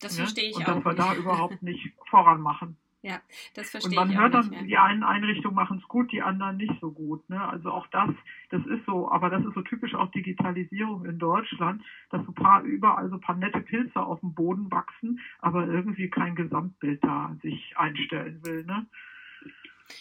Das 0.00 0.16
ja? 0.16 0.24
verstehe 0.24 0.50
ich 0.50 0.56
und 0.56 0.68
auch. 0.68 0.76
Und 0.76 0.84
dass 0.84 0.94
wir 0.94 0.94
da 0.94 1.16
überhaupt 1.16 1.62
nicht 1.62 1.92
voran 2.08 2.40
machen. 2.40 2.76
Ja, 3.02 3.20
das 3.54 3.70
verstehe 3.70 3.92
ich. 3.92 3.98
Und 3.98 4.08
man 4.08 4.18
hört 4.18 4.34
dann, 4.34 4.66
die 4.66 4.76
einen 4.76 5.04
Einrichtungen 5.04 5.54
machen 5.54 5.78
es 5.78 5.88
gut, 5.88 6.10
die 6.10 6.22
anderen 6.22 6.56
nicht 6.56 6.74
so 6.80 6.90
gut. 6.90 7.28
Ne? 7.30 7.40
Also 7.40 7.70
auch 7.70 7.86
das, 7.88 8.10
das 8.50 8.66
ist 8.66 8.84
so, 8.84 9.10
aber 9.10 9.30
das 9.30 9.44
ist 9.44 9.54
so 9.54 9.62
typisch 9.62 9.94
auch 9.94 10.10
Digitalisierung 10.10 11.04
in 11.04 11.18
Deutschland, 11.18 11.82
dass 12.10 12.24
so 12.26 12.32
paar 12.32 12.62
überall 12.62 13.08
so 13.10 13.18
paar 13.18 13.36
nette 13.36 13.60
Pilze 13.60 14.00
auf 14.00 14.20
dem 14.20 14.34
Boden 14.34 14.70
wachsen, 14.70 15.20
aber 15.38 15.66
irgendwie 15.68 16.10
kein 16.10 16.34
Gesamtbild 16.34 17.04
da 17.04 17.36
sich 17.42 17.74
einstellen 17.76 18.40
will. 18.44 18.64
Ne? 18.64 18.86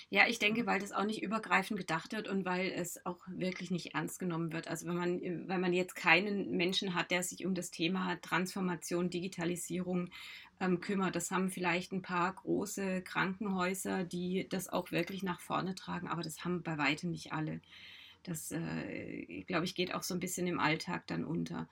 Ja, 0.10 0.28
ich 0.28 0.40
denke, 0.40 0.66
weil 0.66 0.80
das 0.80 0.92
auch 0.92 1.06
nicht 1.06 1.22
übergreifend 1.22 1.80
gedacht 1.80 2.14
wird 2.14 2.28
und 2.28 2.46
weil 2.46 2.72
es 2.72 3.06
auch 3.06 3.20
wirklich 3.28 3.72
nicht 3.72 3.94
ernst 3.94 4.20
genommen 4.20 4.52
wird. 4.52 4.68
Also 4.68 4.88
wenn 4.88 4.96
man, 4.96 5.22
wenn 5.22 5.62
man 5.62 5.74
jetzt 5.74 5.96
keinen 5.96 6.52
Menschen 6.58 6.96
hat, 6.96 7.12
der 7.12 7.24
sich 7.24 7.46
um 7.46 7.54
das 7.54 7.72
Thema 7.72 8.16
Transformation, 8.22 9.10
Digitalisierung 9.10 10.10
ähm, 10.60 10.80
kümmert, 10.82 11.16
das 11.16 11.32
haben 11.32 11.50
vielleicht 11.50 11.92
ein 11.92 12.02
paar 12.02 12.34
große 12.34 13.02
Krankenhäuser, 13.02 14.04
die 14.04 14.48
das 14.50 14.70
auch 14.70 14.92
wirklich 14.92 15.24
nach 15.24 15.40
vorne 15.42 15.76
tragen, 15.76 16.08
aber 16.08 16.22
das 16.22 16.44
haben 16.46 16.64
bei 16.64 16.78
weitem 16.78 17.12
nicht 17.12 17.34
alle. 17.34 17.62
Das, 18.24 18.52
äh, 18.52 19.44
glaube 19.48 19.66
ich, 19.66 19.76
geht 19.76 19.94
auch 19.94 20.04
so 20.04 20.14
ein 20.16 20.20
bisschen 20.20 20.48
im 20.48 20.60
Alltag 20.60 21.06
dann 21.08 21.26
unter. 21.26 21.70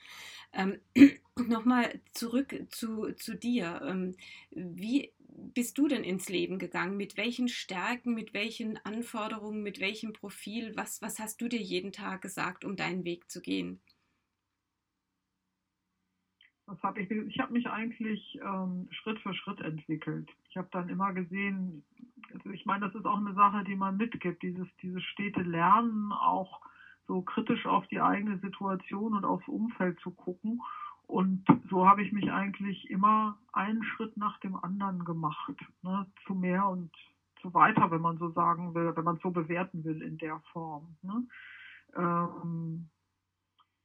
Ähm, 0.53 0.79
Nochmal 1.47 1.99
zurück 2.13 2.55
zu, 2.69 3.11
zu 3.13 3.35
dir. 3.35 3.81
Ähm, 3.83 4.15
wie 4.51 5.11
bist 5.55 5.77
du 5.79 5.87
denn 5.87 6.03
ins 6.03 6.29
Leben 6.29 6.59
gegangen? 6.59 6.95
Mit 6.95 7.17
welchen 7.17 7.47
Stärken, 7.47 8.13
mit 8.13 8.33
welchen 8.35 8.77
Anforderungen, 8.85 9.63
mit 9.63 9.79
welchem 9.79 10.13
Profil? 10.13 10.73
Was, 10.75 11.01
was 11.01 11.19
hast 11.19 11.41
du 11.41 11.47
dir 11.47 11.61
jeden 11.61 11.91
Tag 11.91 12.21
gesagt, 12.21 12.65
um 12.65 12.75
deinen 12.75 13.03
Weg 13.03 13.31
zu 13.31 13.41
gehen? 13.41 13.81
Was 16.65 16.81
habe 16.81 17.01
ich? 17.01 17.11
Ich 17.11 17.39
habe 17.39 17.53
mich 17.53 17.69
eigentlich 17.69 18.39
ähm, 18.41 18.87
Schritt 18.91 19.19
für 19.19 19.33
Schritt 19.33 19.59
entwickelt. 19.59 20.29
Ich 20.49 20.57
habe 20.57 20.69
dann 20.71 20.87
immer 20.87 21.13
gesehen, 21.13 21.83
also 22.33 22.49
ich 22.51 22.65
meine, 22.65 22.85
das 22.87 22.95
ist 22.95 23.05
auch 23.05 23.17
eine 23.17 23.33
Sache, 23.33 23.63
die 23.65 23.75
man 23.75 23.97
mitgibt, 23.97 24.41
dieses, 24.41 24.67
dieses 24.81 25.03
stete 25.03 25.41
Lernen, 25.41 26.11
auch 26.13 26.61
so 27.07 27.21
kritisch 27.21 27.65
auf 27.65 27.85
die 27.87 27.99
eigene 27.99 28.37
Situation 28.39 29.13
und 29.13 29.25
aufs 29.25 29.47
Umfeld 29.47 29.99
zu 29.99 30.11
gucken. 30.11 30.61
Und 31.05 31.45
so 31.69 31.85
habe 31.85 32.01
ich 32.01 32.11
mich 32.13 32.31
eigentlich 32.31 32.89
immer 32.89 33.37
einen 33.51 33.83
Schritt 33.83 34.15
nach 34.15 34.39
dem 34.39 34.55
anderen 34.55 35.03
gemacht, 35.03 35.55
ne, 35.81 36.07
zu 36.25 36.33
mehr 36.33 36.67
und 36.67 36.91
zu 37.41 37.53
weiter, 37.53 37.91
wenn 37.91 38.01
man 38.01 38.17
so 38.17 38.29
sagen 38.29 38.73
will, 38.73 38.95
wenn 38.95 39.03
man 39.03 39.19
so 39.21 39.31
bewerten 39.31 39.83
will 39.83 40.01
in 40.01 40.17
der 40.17 40.39
Form. 40.53 40.95
Ne. 41.01 41.27
Ähm, 41.95 42.89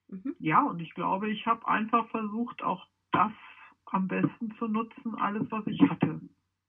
Mhm. 0.09 0.35
Ja, 0.39 0.63
und 0.63 0.81
ich 0.81 0.95
glaube, 0.95 1.29
ich 1.29 1.47
habe 1.47 1.67
einfach 1.67 2.07
versucht, 2.09 2.63
auch 2.63 2.87
das 3.13 3.33
am 3.87 4.07
besten 4.07 4.51
zu 4.59 4.67
nutzen, 4.67 5.15
alles, 5.15 5.47
was 5.51 5.67
ich 5.67 5.81
hatte. 5.89 6.21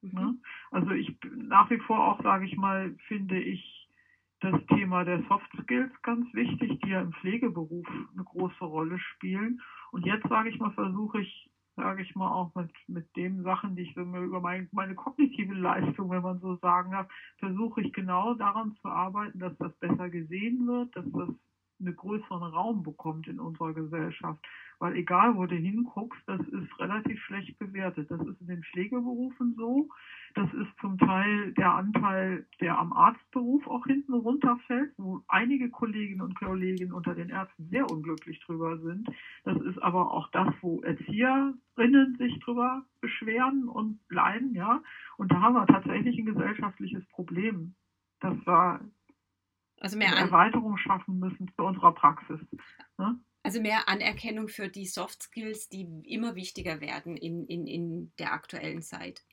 Mhm. 0.02 0.12
Ne? 0.12 0.36
Also 0.72 0.92
ich 0.92 1.14
nach 1.36 1.70
wie 1.70 1.78
vor 1.80 2.04
auch, 2.06 2.22
sage 2.22 2.46
ich 2.46 2.56
mal, 2.58 2.96
finde 3.08 3.40
ich 3.40 3.88
das 4.42 4.56
Thema 4.68 5.04
der 5.04 5.22
Soft 5.28 5.50
Skills 5.62 5.92
ganz 6.02 6.26
wichtig, 6.34 6.80
die 6.84 6.90
ja 6.90 7.02
im 7.02 7.12
Pflegeberuf 7.12 7.86
eine 8.14 8.24
große 8.24 8.64
Rolle 8.64 8.98
spielen. 8.98 9.60
Und 9.92 10.06
jetzt, 10.06 10.28
sage 10.30 10.50
ich 10.50 10.60
mal, 10.60 10.72
versuche 10.72 11.20
ich, 11.20 11.50
sage 11.76 12.02
ich 12.02 12.16
mal, 12.16 12.30
auch 12.30 12.50
mit, 12.56 12.72
mit 12.88 13.06
den 13.18 13.44
Sachen, 13.44 13.76
die 13.76 13.82
ich 13.82 13.94
so 13.96 14.02
über 14.02 14.40
mein, 14.40 14.70
meine 14.72 14.96
kognitive 14.96 15.54
Leistung, 15.54 16.10
wenn 16.10 16.22
man 16.22 16.40
so 16.40 16.56
sagen 16.56 16.92
darf, 16.92 17.08
versuche 17.38 17.82
ich 17.82 17.92
genau 17.92 18.34
daran 18.34 18.72
zu 18.82 18.88
arbeiten, 18.88 19.40
dass 19.40 19.56
das 19.58 19.74
besser 19.80 20.10
gesehen 20.10 20.66
wird, 20.68 20.96
dass 20.96 21.06
das 21.12 21.30
einen 21.80 21.96
größeren 21.96 22.44
Raum 22.44 22.84
bekommt 22.84 23.28
in 23.28 23.40
unserer 23.40 23.74
Gesellschaft. 23.74 24.46
Weil 24.80 24.96
egal, 24.96 25.36
wo 25.36 25.46
du 25.46 25.56
hinguckst, 25.56 26.22
das 26.26 26.40
ist 26.40 26.80
relativ 26.80 27.20
schlecht 27.24 27.60
bewertet. 27.60 28.10
Das 28.10 28.22
ist 28.22 28.40
in 28.40 28.48
den 28.48 28.64
Pflegeberufen 28.64 29.56
so. 29.58 29.90
Das 30.36 30.52
ist 30.54 30.70
zum 30.80 30.98
Teil 30.98 31.52
der 31.54 31.74
Anteil, 31.74 32.46
der 32.62 32.78
am 32.78 32.94
Arztberuf 32.94 33.68
auch 33.68 33.86
hinten 33.86 34.14
runterfällt, 34.14 34.94
wo 34.98 35.22
einige 35.28 35.70
Kolleginnen 35.70 36.22
und 36.22 36.40
Kollegen 36.40 36.94
unter 36.94 37.14
den 37.14 37.30
Ärzten 37.30 37.68
sehr 37.70 37.92
unglücklich 37.92 38.40
drüber 38.46 38.78
sind. 38.78 39.10
Das 39.44 39.60
ist 39.62 39.82
aber 39.84 40.12
auch 40.14 40.30
das, 40.32 40.54
wo 40.62 40.80
Erzieherinnen 40.82 42.16
sich 42.18 42.40
drüber 42.40 42.86
beschweren 43.02 43.68
und 43.68 44.00
leiden, 44.10 44.54
ja. 44.54 44.82
Und 45.18 45.32
da 45.32 45.42
haben 45.42 45.56
wir 45.56 45.66
tatsächlich 45.66 46.18
ein 46.18 46.26
gesellschaftliches 46.26 47.06
Problem. 47.10 47.76
Das 48.22 48.36
war 48.46 48.80
also 49.80 49.98
mehr 49.98 50.12
An 50.12 50.18
Erweiterung 50.18 50.78
schaffen 50.78 51.20
müssen 51.20 51.52
zu 51.56 51.64
unserer 51.64 51.94
Praxis. 51.94 52.40
Ne? 52.98 53.20
Also 53.44 53.62
mehr 53.62 53.88
Anerkennung 53.88 54.48
für 54.48 54.68
die 54.68 54.86
Soft 54.86 55.24
Skills, 55.24 55.70
die 55.70 55.88
immer 56.06 56.36
wichtiger 56.36 56.82
werden 56.82 57.16
in, 57.16 57.46
in, 57.46 57.68
in 57.68 58.12
der 58.20 58.34
aktuellen 58.34 58.82
Zeit. 58.82 59.24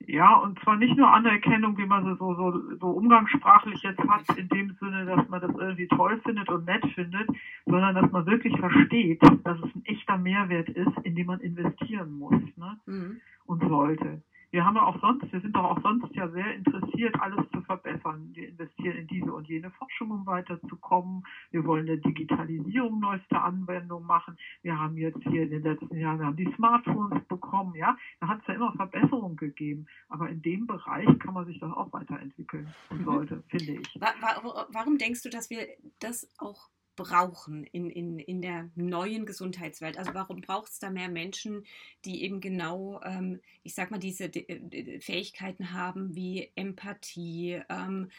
Ja, 0.00 0.36
und 0.36 0.60
zwar 0.60 0.76
nicht 0.76 0.94
nur 0.96 1.10
Anerkennung, 1.10 1.78
wie 1.78 1.86
man 1.86 2.04
sie 2.04 2.16
so, 2.18 2.34
so, 2.34 2.76
so 2.78 2.88
umgangssprachlich 2.88 3.82
jetzt 3.82 3.98
hat, 4.00 4.36
in 4.36 4.48
dem 4.48 4.76
Sinne, 4.78 5.06
dass 5.06 5.26
man 5.28 5.40
das 5.40 5.54
irgendwie 5.56 5.88
toll 5.88 6.20
findet 6.20 6.50
und 6.50 6.66
nett 6.66 6.84
findet, 6.94 7.26
sondern 7.64 7.94
dass 7.94 8.12
man 8.12 8.26
wirklich 8.26 8.54
versteht, 8.58 9.22
dass 9.22 9.58
es 9.58 9.74
ein 9.74 9.84
echter 9.86 10.18
Mehrwert 10.18 10.68
ist, 10.68 10.98
in 11.04 11.14
den 11.16 11.26
man 11.26 11.40
investieren 11.40 12.12
muss 12.12 12.34
ne? 12.56 12.78
Mhm. 12.84 13.20
und 13.46 13.62
sollte 13.66 14.22
wir 14.50 14.64
haben 14.64 14.76
ja 14.76 14.84
auch 14.84 15.00
sonst, 15.00 15.30
wir 15.32 15.40
sind 15.40 15.54
doch 15.54 15.64
auch 15.64 15.82
sonst 15.82 16.14
ja 16.14 16.28
sehr 16.28 16.54
interessiert, 16.54 17.14
alles 17.20 17.44
zu 17.52 17.60
verbessern. 17.62 18.30
Wir 18.32 18.48
investieren 18.48 18.96
in 18.96 19.06
diese 19.06 19.32
und 19.32 19.48
jene 19.48 19.70
Forschung, 19.72 20.10
um 20.10 20.26
weiterzukommen. 20.26 21.26
Wir 21.50 21.64
wollen 21.64 21.86
der 21.86 21.96
Digitalisierung 21.96 23.00
neueste 23.00 23.40
Anwendungen 23.40 24.06
machen. 24.06 24.36
Wir 24.62 24.78
haben 24.78 24.96
jetzt 24.96 25.22
hier 25.24 25.42
in 25.42 25.50
den 25.50 25.62
letzten 25.62 25.96
Jahren, 25.96 26.18
wir 26.18 26.26
haben 26.26 26.36
die 26.36 26.52
Smartphones 26.56 27.24
bekommen, 27.28 27.74
ja. 27.74 27.96
Da 28.20 28.28
hat 28.28 28.40
es 28.40 28.46
ja 28.46 28.54
immer 28.54 28.72
Verbesserungen 28.72 29.36
gegeben. 29.36 29.86
Aber 30.08 30.28
in 30.28 30.42
dem 30.42 30.66
Bereich 30.66 31.18
kann 31.18 31.34
man 31.34 31.46
sich 31.46 31.58
doch 31.58 31.76
auch 31.76 31.92
weiterentwickeln 31.92 32.68
und 32.90 33.00
mhm. 33.00 33.04
sollte, 33.04 33.42
finde 33.48 33.72
ich. 33.72 34.00
Warum 34.00 34.98
denkst 34.98 35.22
du, 35.22 35.30
dass 35.30 35.50
wir 35.50 35.66
das 35.98 36.30
auch 36.38 36.70
brauchen 36.96 37.64
in, 37.64 37.90
in, 37.90 38.18
in 38.18 38.42
der 38.42 38.70
neuen 38.74 39.26
Gesundheitswelt? 39.26 39.98
Also 39.98 40.14
warum 40.14 40.40
braucht 40.40 40.72
es 40.72 40.78
da 40.78 40.90
mehr 40.90 41.08
Menschen, 41.08 41.64
die 42.04 42.24
eben 42.24 42.40
genau, 42.40 43.00
ähm, 43.04 43.40
ich 43.62 43.74
sag 43.74 43.90
mal, 43.90 43.98
diese 43.98 44.24
äh, 44.24 45.00
Fähigkeiten 45.00 45.72
haben 45.72 46.16
wie 46.16 46.50
Empathie, 46.56 47.62
ähm, 47.68 48.10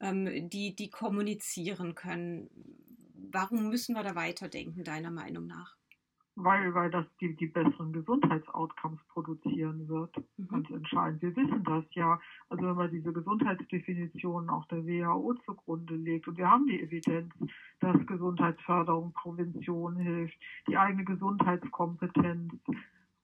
ähm, 0.00 0.50
die, 0.50 0.74
die 0.76 0.90
kommunizieren 0.90 1.94
können? 1.94 2.50
Warum 3.30 3.68
müssen 3.68 3.94
wir 3.94 4.02
da 4.02 4.14
weiterdenken, 4.14 4.84
deiner 4.84 5.10
Meinung 5.10 5.46
nach? 5.46 5.76
Weil, 6.36 6.74
weil 6.74 6.90
das 6.90 7.06
die, 7.20 7.34
die 7.36 7.46
besseren 7.46 7.92
Gesundheitsoutcomes 7.92 9.00
produzieren 9.08 9.88
wird. 9.88 10.16
Mhm. 10.36 10.48
Ganz 10.48 10.70
entscheidend. 10.70 11.22
Wir 11.22 11.36
wissen 11.36 11.62
das 11.64 11.84
ja. 11.92 12.20
Also 12.48 12.64
wenn 12.64 12.76
man 12.76 12.90
diese 12.90 13.12
Gesundheitsdefinition 13.12 14.50
auch 14.50 14.66
der 14.66 14.84
WHO 14.86 15.34
zugrunde 15.44 15.94
legt 15.94 16.26
und 16.26 16.36
wir 16.36 16.50
haben 16.50 16.66
die 16.66 16.80
Evidenz, 16.80 17.32
dass 17.80 18.06
Gesundheitsförderung, 18.06 19.12
Prävention 19.12 19.96
hilft, 19.96 20.38
die 20.68 20.76
eigene 20.76 21.04
Gesundheitskompetenz, 21.04 22.52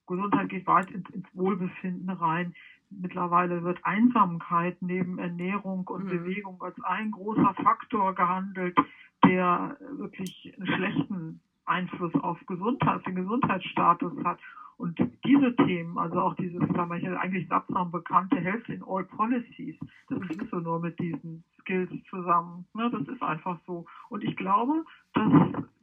Gesundheit 0.07 0.49
geht 0.49 0.67
weit 0.67 0.91
ins, 0.91 1.09
ins 1.11 1.27
Wohlbefinden 1.35 2.11
rein. 2.11 2.55
Mittlerweile 2.91 3.63
wird 3.63 3.85
Einsamkeit 3.85 4.77
neben 4.81 5.19
Ernährung 5.19 5.87
und 5.87 6.05
mhm. 6.05 6.11
Bewegung 6.11 6.61
als 6.63 6.81
ein 6.83 7.13
großer 7.13 7.55
Faktor 7.55 8.15
gehandelt, 8.15 8.77
der 9.25 9.77
wirklich 9.97 10.53
einen 10.57 10.67
schlechten 10.67 11.41
Einfluss 11.71 12.15
auf 12.17 12.39
Gesundheit, 12.47 13.07
den 13.07 13.15
Gesundheitsstatus 13.15 14.13
hat. 14.25 14.39
Und 14.77 14.99
diese 15.25 15.55
Themen, 15.57 15.99
also 15.99 16.21
auch 16.21 16.35
dieses, 16.35 16.59
sagen 16.59 16.91
wir, 16.91 17.21
eigentlich 17.21 17.47
sattsam 17.49 17.91
bekannte 17.91 18.37
Health 18.41 18.69
in 18.69 18.83
All 18.83 19.05
Policies, 19.05 19.77
das 20.09 20.21
ist 20.23 20.31
nicht 20.31 20.51
so 20.51 20.59
nur 20.59 20.81
mit 20.81 20.99
diesen 20.99 21.45
Skills 21.61 21.91
zusammen. 22.09 22.67
Ne? 22.75 22.91
Das 22.91 23.07
ist 23.07 23.23
einfach 23.23 23.59
so. 23.67 23.85
Und 24.09 24.25
ich 24.25 24.37
glaube, 24.37 24.85
dass, 25.13 25.33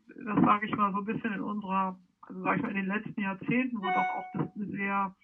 das 0.07 0.41
sage 0.41 0.65
ich 0.65 0.75
mal 0.75 0.91
so 0.91 0.99
ein 0.99 1.05
bisschen 1.05 1.31
in 1.31 1.41
unserer, 1.41 1.97
also 2.23 2.41
sage 2.41 2.57
ich 2.57 2.63
mal, 2.63 2.69
in 2.69 2.77
den 2.77 2.87
letzten 2.87 3.21
Jahrzehnten, 3.21 3.77
wo 3.77 3.85
doch 3.85 3.95
auch 3.95 4.25
das 4.33 4.53
sehr, 4.55 5.15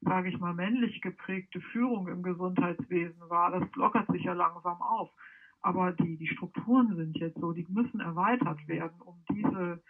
sage 0.00 0.28
ich 0.28 0.38
mal, 0.38 0.52
männlich 0.52 1.00
geprägte 1.00 1.60
Führung 1.60 2.08
im 2.08 2.22
Gesundheitswesen 2.22 3.22
war, 3.28 3.52
das 3.52 3.74
lockert 3.76 4.08
sich 4.08 4.24
ja 4.24 4.32
langsam 4.32 4.82
auf. 4.82 5.08
Aber 5.62 5.92
die, 5.92 6.16
die 6.16 6.26
Strukturen 6.26 6.96
sind 6.96 7.16
jetzt 7.18 7.38
so, 7.38 7.52
die 7.52 7.66
müssen 7.68 8.00
erweitert 8.00 8.66
werden, 8.66 9.00
um 9.02 9.22
diese 9.30 9.80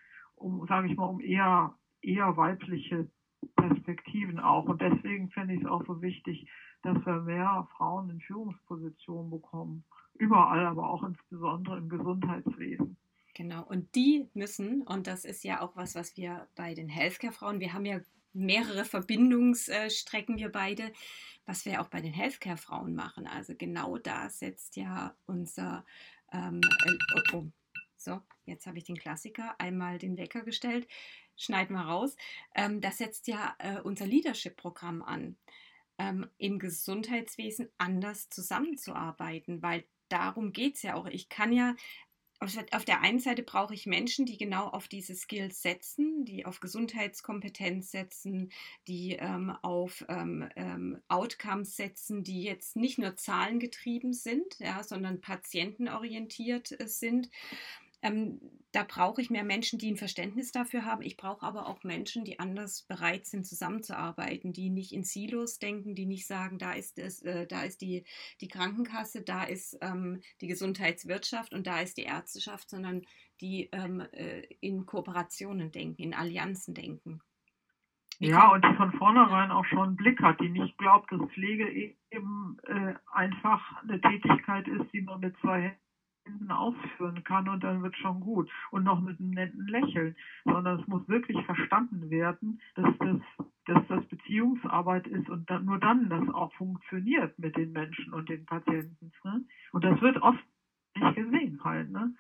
um, 0.41 0.67
sage 0.67 0.89
ich 0.89 0.97
mal, 0.97 1.07
um 1.07 1.21
eher, 1.21 1.75
eher 2.03 2.37
weibliche 2.37 3.09
Perspektiven 3.57 4.41
auch. 4.41 4.67
Und 4.67 4.81
deswegen 4.81 5.31
finde 5.31 5.55
ich 5.55 5.61
es 5.63 5.67
auch 5.67 5.85
so 5.87 6.03
wichtig, 6.03 6.49
dass 6.83 6.97
wir 7.05 7.21
mehr 7.23 7.69
Frauen 7.77 8.11
in 8.11 8.21
Führungspositionen 8.21 9.31
bekommen. 9.31 9.85
Überall, 10.15 10.67
aber 10.67 10.91
auch 10.91 11.03
insbesondere 11.03 11.79
im 11.79 11.89
Gesundheitswesen. 11.89 12.97
Genau, 13.35 13.63
und 13.65 13.95
die 13.95 14.29
müssen, 14.35 14.83
und 14.83 15.07
das 15.07 15.25
ist 15.25 15.45
ja 15.45 15.61
auch 15.61 15.77
was, 15.77 15.95
was 15.95 16.17
wir 16.17 16.49
bei 16.57 16.75
den 16.75 16.89
Healthcare-Frauen, 16.89 17.61
wir 17.61 17.73
haben 17.73 17.87
ja 17.87 18.01
mehrere 18.33 18.85
Verbindungsstrecken, 18.85 20.37
wir 20.37 20.51
beide, 20.51 20.93
was 21.47 21.65
wir 21.65 21.81
auch 21.81 21.89
bei 21.89 22.01
den 22.01 22.13
Healthcare-Frauen 22.13 22.95
machen. 22.95 23.27
Also 23.27 23.55
genau 23.57 23.99
da 23.99 24.29
setzt 24.29 24.77
ja 24.77 25.15
unser 25.27 25.85
ähm, 26.33 26.61
oh, 26.87 27.37
oh, 27.37 27.47
so, 28.03 28.21
jetzt 28.45 28.67
habe 28.67 28.79
ich 28.79 28.85
den 28.85 28.97
Klassiker 28.97 29.55
einmal 29.61 29.99
den 29.99 30.17
Wecker 30.17 30.43
gestellt, 30.43 30.89
schneiden 31.37 31.75
wir 31.75 31.83
raus. 31.83 32.17
Ähm, 32.55 32.81
das 32.81 32.99
setzt 32.99 33.27
ja 33.27 33.55
äh, 33.59 33.81
unser 33.81 34.07
Leadership-Programm 34.07 35.03
an, 35.03 35.37
ähm, 35.99 36.29
im 36.39 36.59
Gesundheitswesen 36.59 37.69
anders 37.79 38.29
zusammenzuarbeiten, 38.31 39.63
weil 39.63 39.85
darum 40.09 40.53
geht 40.53 40.77
es 40.77 40.83
ja 40.83 40.95
auch. 40.95 41.07
Ich 41.07 41.29
kann 41.29 41.53
ja 41.53 41.75
auf 42.41 42.85
der 42.87 43.03
einen 43.03 43.19
Seite 43.19 43.43
brauche 43.43 43.75
ich 43.75 43.85
Menschen, 43.85 44.25
die 44.25 44.39
genau 44.39 44.69
auf 44.69 44.89
diese 44.89 45.15
Skills 45.15 45.61
setzen, 45.61 46.25
die 46.25 46.47
auf 46.47 46.61
Gesundheitskompetenz 46.61 47.91
setzen, 47.91 48.51
die 48.89 49.13
ähm, 49.13 49.51
auf 49.61 50.07
ähm, 50.09 50.49
ähm, 50.57 51.03
Outcomes 51.09 51.77
setzen, 51.77 52.25
die 52.25 52.43
jetzt 52.43 52.77
nicht 52.77 52.99
nur 52.99 53.15
zahlengetrieben 53.15 54.15
sind, 54.15 54.59
ja, 54.59 54.83
sondern 54.83 55.21
patientenorientiert 55.21 56.81
äh, 56.81 56.89
sind. 56.89 57.29
Ähm, 58.03 58.41
da 58.73 58.85
brauche 58.85 59.21
ich 59.21 59.31
mehr 59.31 59.45
Menschen, 59.45 59.79
die 59.79 59.91
ein 59.91 59.97
Verständnis 59.97 60.53
dafür 60.53 60.85
haben. 60.85 61.03
Ich 61.03 61.17
brauche 61.17 61.45
aber 61.45 61.67
auch 61.67 61.83
Menschen, 61.83 62.25
die 62.25 62.39
anders 62.39 62.83
bereit 62.83 63.27
sind, 63.27 63.47
zusammenzuarbeiten, 63.47 64.53
die 64.53 64.71
nicht 64.71 64.93
in 64.93 65.03
Silos 65.03 65.59
denken, 65.59 65.95
die 65.95 66.07
nicht 66.07 66.27
sagen, 66.27 66.59
da 66.59 66.73
ist 66.73 66.99
es, 66.99 67.23
äh, 67.23 67.47
da 67.47 67.63
ist 67.63 67.81
die, 67.81 68.05
die 68.41 68.49
Krankenkasse, 68.49 69.23
da 69.23 69.43
ist 69.43 69.77
ähm, 69.81 70.21
die 70.41 70.47
Gesundheitswirtschaft 70.47 71.53
und 71.53 71.67
da 71.67 71.81
ist 71.81 71.97
die 71.97 72.05
Ärzteschaft, 72.05 72.71
sondern 72.71 73.03
die 73.41 73.69
ähm, 73.73 74.03
äh, 74.13 74.43
in 74.61 74.87
Kooperationen 74.87 75.73
denken, 75.73 76.03
in 76.03 76.15
Allianzen 76.15 76.75
denken. 76.75 77.21
Ja, 78.19 78.53
und 78.53 78.63
die 78.65 78.75
von 78.77 78.93
vornherein 78.93 79.51
auch 79.51 79.65
schon 79.65 79.89
einen 79.89 79.97
Blick 79.97 80.21
hat, 80.21 80.41
die 80.41 80.51
nicht 80.51 80.77
glaubt, 80.77 81.11
dass 81.11 81.21
Pflege 81.33 81.97
eben 82.11 82.59
äh, 82.65 82.95
einfach 83.13 83.83
eine 83.83 83.99
Tätigkeit 84.01 84.69
ist, 84.69 84.93
die 84.93 85.01
man 85.01 85.21
mit 85.21 85.35
zwei 85.41 85.63
Händen 85.63 85.90
Händen 86.25 86.51
ausführen 86.51 87.23
kann 87.25 87.49
und 87.49 87.63
dann 87.63 87.83
wird 87.83 87.97
schon 87.97 88.21
gut. 88.21 88.49
Und 88.71 88.85
noch 88.85 89.01
mit 89.01 89.19
einem 89.21 89.31
netten 89.31 89.67
Lächeln. 89.67 90.15
Sondern 90.45 90.81
es 90.81 90.87
muss 90.87 91.07
wirklich 91.09 91.43
verstanden 91.45 92.11
werden, 92.11 92.61
dass 92.75 92.97
das, 92.99 93.19
dass 93.67 93.87
das 93.89 94.05
Beziehungsarbeit 94.07 95.07
ist 95.07 95.29
und 95.29 95.49
dann, 95.51 95.65
nur 95.65 95.79
dann 95.79 96.09
das 96.09 96.29
auch 96.29 96.53
funktioniert 96.55 97.39
mit 97.39 97.57
den 97.57 97.73
Menschen 97.73 98.13
und 98.13 98.29
den 98.29 98.45
Patienten. 98.47 99.13
Ne? 99.25 99.45
Und 99.73 99.85
das 99.85 100.01
wird 100.01 100.21
oft 100.23 100.45
nicht 100.95 101.15
gesehen 101.17 101.63
halt. 101.65 101.91
Ne? 101.91 102.15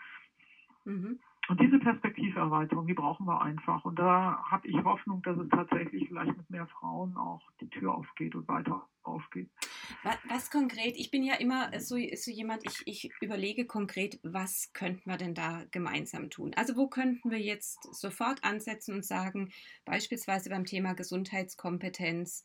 Mhm. 0.84 1.20
Und 1.50 1.60
diese 1.60 1.80
Perspektiverweiterung, 1.80 2.86
die 2.86 2.94
brauchen 2.94 3.26
wir 3.26 3.42
einfach. 3.42 3.84
Und 3.84 3.98
da 3.98 4.40
habe 4.48 4.68
ich 4.68 4.76
Hoffnung, 4.84 5.20
dass 5.22 5.36
es 5.36 5.48
tatsächlich 5.48 6.06
vielleicht 6.06 6.36
mit 6.36 6.48
mehr 6.48 6.68
Frauen 6.68 7.16
auch 7.16 7.42
die 7.60 7.68
Tür 7.68 7.92
aufgeht 7.92 8.36
und 8.36 8.46
weiter 8.46 8.86
aufgeht. 9.02 9.50
Was, 10.04 10.16
was 10.28 10.50
konkret, 10.52 10.94
ich 10.96 11.10
bin 11.10 11.24
ja 11.24 11.34
immer 11.34 11.72
so, 11.80 11.96
so 12.14 12.30
jemand, 12.30 12.64
ich, 12.64 12.82
ich 12.86 13.10
überlege 13.20 13.66
konkret, 13.66 14.20
was 14.22 14.72
könnten 14.74 15.10
wir 15.10 15.16
denn 15.16 15.34
da 15.34 15.64
gemeinsam 15.72 16.30
tun? 16.30 16.52
Also 16.54 16.76
wo 16.76 16.86
könnten 16.86 17.32
wir 17.32 17.40
jetzt 17.40 17.82
sofort 17.92 18.44
ansetzen 18.44 18.94
und 18.94 19.04
sagen, 19.04 19.50
beispielsweise 19.84 20.50
beim 20.50 20.66
Thema 20.66 20.92
Gesundheitskompetenz, 20.92 22.44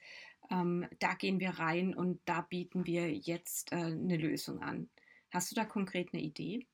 ähm, 0.49 0.87
da 0.97 1.13
gehen 1.13 1.39
wir 1.39 1.51
rein 1.51 1.93
und 1.93 2.21
da 2.25 2.41
bieten 2.41 2.87
wir 2.87 3.13
jetzt 3.13 3.71
äh, 3.71 3.75
eine 3.75 4.17
Lösung 4.17 4.63
an. 4.63 4.89
Hast 5.29 5.51
du 5.51 5.55
da 5.55 5.63
konkret 5.63 6.09
eine 6.11 6.23
Idee? 6.23 6.65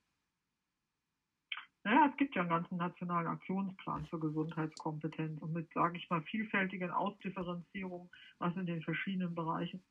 Naja, 1.84 2.10
es 2.12 2.18
gibt 2.18 2.36
ja 2.36 2.42
einen 2.42 2.50
ganzen 2.50 2.78
nationalen 2.78 3.28
Aktionsplan 3.28 4.06
für 4.06 4.20
Gesundheitskompetenz 4.20 5.42
und 5.42 5.54
mit, 5.54 5.72
sage 5.74 5.98
ich 5.98 6.10
mal, 6.10 6.22
vielfältigen 6.22 6.92
Ausdifferenzierung, 6.92 8.10
was 8.38 8.56
in 8.56 8.68
den 8.68 8.84
verschiedenen 8.84 9.34
Bereichen 9.34 9.82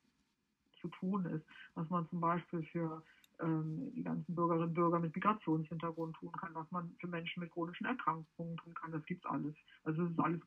zu 0.80 0.88
tun 0.88 1.26
ist, 1.26 1.44
was 1.74 1.88
man 1.90 2.08
zum 2.08 2.20
Beispiel 2.20 2.62
für 2.72 3.02
ähm, 3.40 3.92
die 3.94 4.04
ganzen 4.04 4.34
Bürgerinnen 4.34 4.68
und 4.68 4.74
Bürger 4.74 5.00
mit 5.00 5.14
Migrationshintergrund 5.14 6.16
tun 6.16 6.32
kann, 6.32 6.54
was 6.54 6.70
man 6.70 6.94
für 7.00 7.08
Menschen 7.08 7.40
mit 7.40 7.50
chronischen 7.50 7.86
Erkrankungen 7.86 8.56
tun 8.56 8.74
kann, 8.74 8.92
das 8.92 9.04
gibt's 9.06 9.26
alles. 9.26 9.54
Also 9.84 10.04
es 10.04 10.10
ist 10.12 10.20
alles 10.20 10.40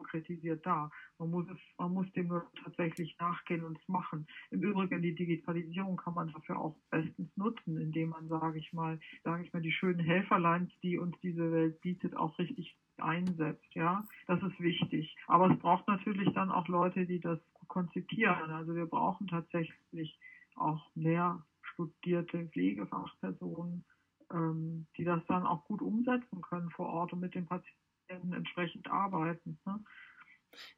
konkretisiert 0.00 0.64
da. 0.64 0.90
Man 1.18 1.30
muss 1.30 1.46
es, 1.48 1.58
man 1.78 1.92
muss 1.92 2.10
dem 2.12 2.28
nur 2.28 2.50
tatsächlich 2.64 3.16
nachgehen 3.18 3.64
und 3.64 3.78
es 3.78 3.88
machen. 3.88 4.26
Im 4.50 4.62
Übrigen 4.62 5.02
die 5.02 5.14
Digitalisierung 5.14 5.96
kann 5.96 6.14
man 6.14 6.28
dafür 6.32 6.58
auch 6.58 6.76
bestens 6.90 7.28
nutzen, 7.36 7.76
indem 7.76 8.10
man, 8.10 8.28
sage 8.28 8.58
ich 8.58 8.72
mal, 8.72 8.98
sage 9.24 9.44
ich 9.44 9.52
mal, 9.52 9.60
die 9.60 9.72
schönen 9.72 10.00
Helferlines, 10.00 10.70
die 10.82 10.98
uns 10.98 11.14
diese 11.20 11.52
Welt 11.52 11.80
bietet, 11.82 12.16
auch 12.16 12.38
richtig 12.38 12.76
einsetzt. 12.98 13.74
Ja, 13.74 14.04
das 14.26 14.42
ist 14.42 14.58
wichtig. 14.60 15.14
Aber 15.26 15.50
es 15.50 15.58
braucht 15.58 15.86
natürlich 15.86 16.32
dann 16.34 16.50
auch 16.50 16.68
Leute, 16.68 17.06
die 17.06 17.20
das 17.20 17.38
konzipieren. 17.68 18.50
Also 18.50 18.74
wir 18.74 18.86
brauchen 18.86 19.26
tatsächlich 19.28 20.18
auch 20.56 20.90
mehr 20.94 21.42
studierte 21.62 22.46
Pflegefachpersonen, 22.48 23.84
ähm, 24.32 24.86
die 24.96 25.04
das 25.04 25.22
dann 25.26 25.46
auch 25.46 25.64
gut 25.64 25.82
umsetzen 25.82 26.40
können 26.40 26.70
vor 26.70 26.88
Ort 26.88 27.12
und 27.12 27.20
mit 27.20 27.34
den 27.34 27.46
Patienten 27.46 27.89
entsprechend 28.10 28.90
arbeiten. 28.90 29.58
Ne? 29.64 29.82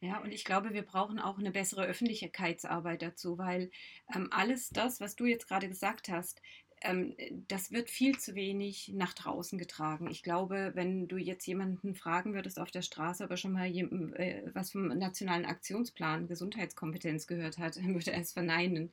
Ja, 0.00 0.18
und 0.18 0.32
ich 0.32 0.44
glaube, 0.44 0.74
wir 0.74 0.82
brauchen 0.82 1.18
auch 1.18 1.38
eine 1.38 1.50
bessere 1.50 1.84
Öffentlichkeitsarbeit 1.84 3.02
dazu, 3.02 3.38
weil 3.38 3.70
ähm, 4.14 4.28
alles 4.30 4.68
das, 4.70 5.00
was 5.00 5.16
du 5.16 5.24
jetzt 5.24 5.48
gerade 5.48 5.68
gesagt 5.68 6.08
hast, 6.08 6.42
ähm, 6.84 7.14
das 7.48 7.72
wird 7.72 7.90
viel 7.90 8.18
zu 8.18 8.34
wenig 8.34 8.92
nach 8.94 9.14
draußen 9.14 9.58
getragen. 9.58 10.08
Ich 10.10 10.22
glaube, 10.22 10.72
wenn 10.74 11.08
du 11.08 11.16
jetzt 11.16 11.46
jemanden 11.46 11.94
fragen 11.94 12.34
würdest 12.34 12.58
auf 12.58 12.70
der 12.70 12.82
Straße, 12.82 13.24
ob 13.24 13.30
er 13.30 13.36
schon 13.36 13.52
mal 13.52 13.66
äh, 13.66 14.50
was 14.52 14.72
vom 14.72 14.88
Nationalen 14.88 15.44
Aktionsplan 15.44 16.26
Gesundheitskompetenz 16.26 17.26
gehört 17.26 17.58
hat, 17.58 17.76
dann 17.78 17.94
würde 17.94 18.12
er 18.12 18.20
es 18.20 18.32
verneinen. 18.32 18.90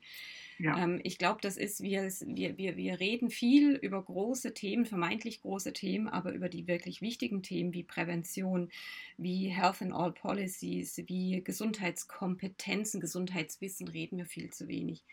Ja. 0.60 0.78
Ähm, 0.84 1.00
ich 1.04 1.18
glaube, 1.18 1.40
das 1.42 1.58
ist, 1.58 1.82
wir, 1.82 2.12
wir, 2.26 2.58
wir, 2.58 2.76
wir 2.76 3.00
reden 3.00 3.30
viel 3.30 3.76
über 3.76 4.04
große 4.04 4.54
Themen, 4.54 4.86
vermeintlich 4.86 5.42
große 5.42 5.72
Themen, 5.74 6.08
aber 6.08 6.34
über 6.34 6.50
die 6.50 6.68
wirklich 6.68 7.02
wichtigen 7.02 7.44
Themen 7.44 7.74
wie 7.74 7.84
Prävention, 7.84 8.70
wie 9.18 9.48
Health 9.48 9.82
and 9.82 9.94
All 9.94 10.12
Policies, 10.12 11.02
wie 11.08 11.42
Gesundheitskompetenzen, 11.44 13.00
Gesundheitswissen 13.00 13.88
reden 13.88 14.18
wir 14.18 14.26
viel 14.26 14.50
zu 14.50 14.68
wenig. 14.68 15.04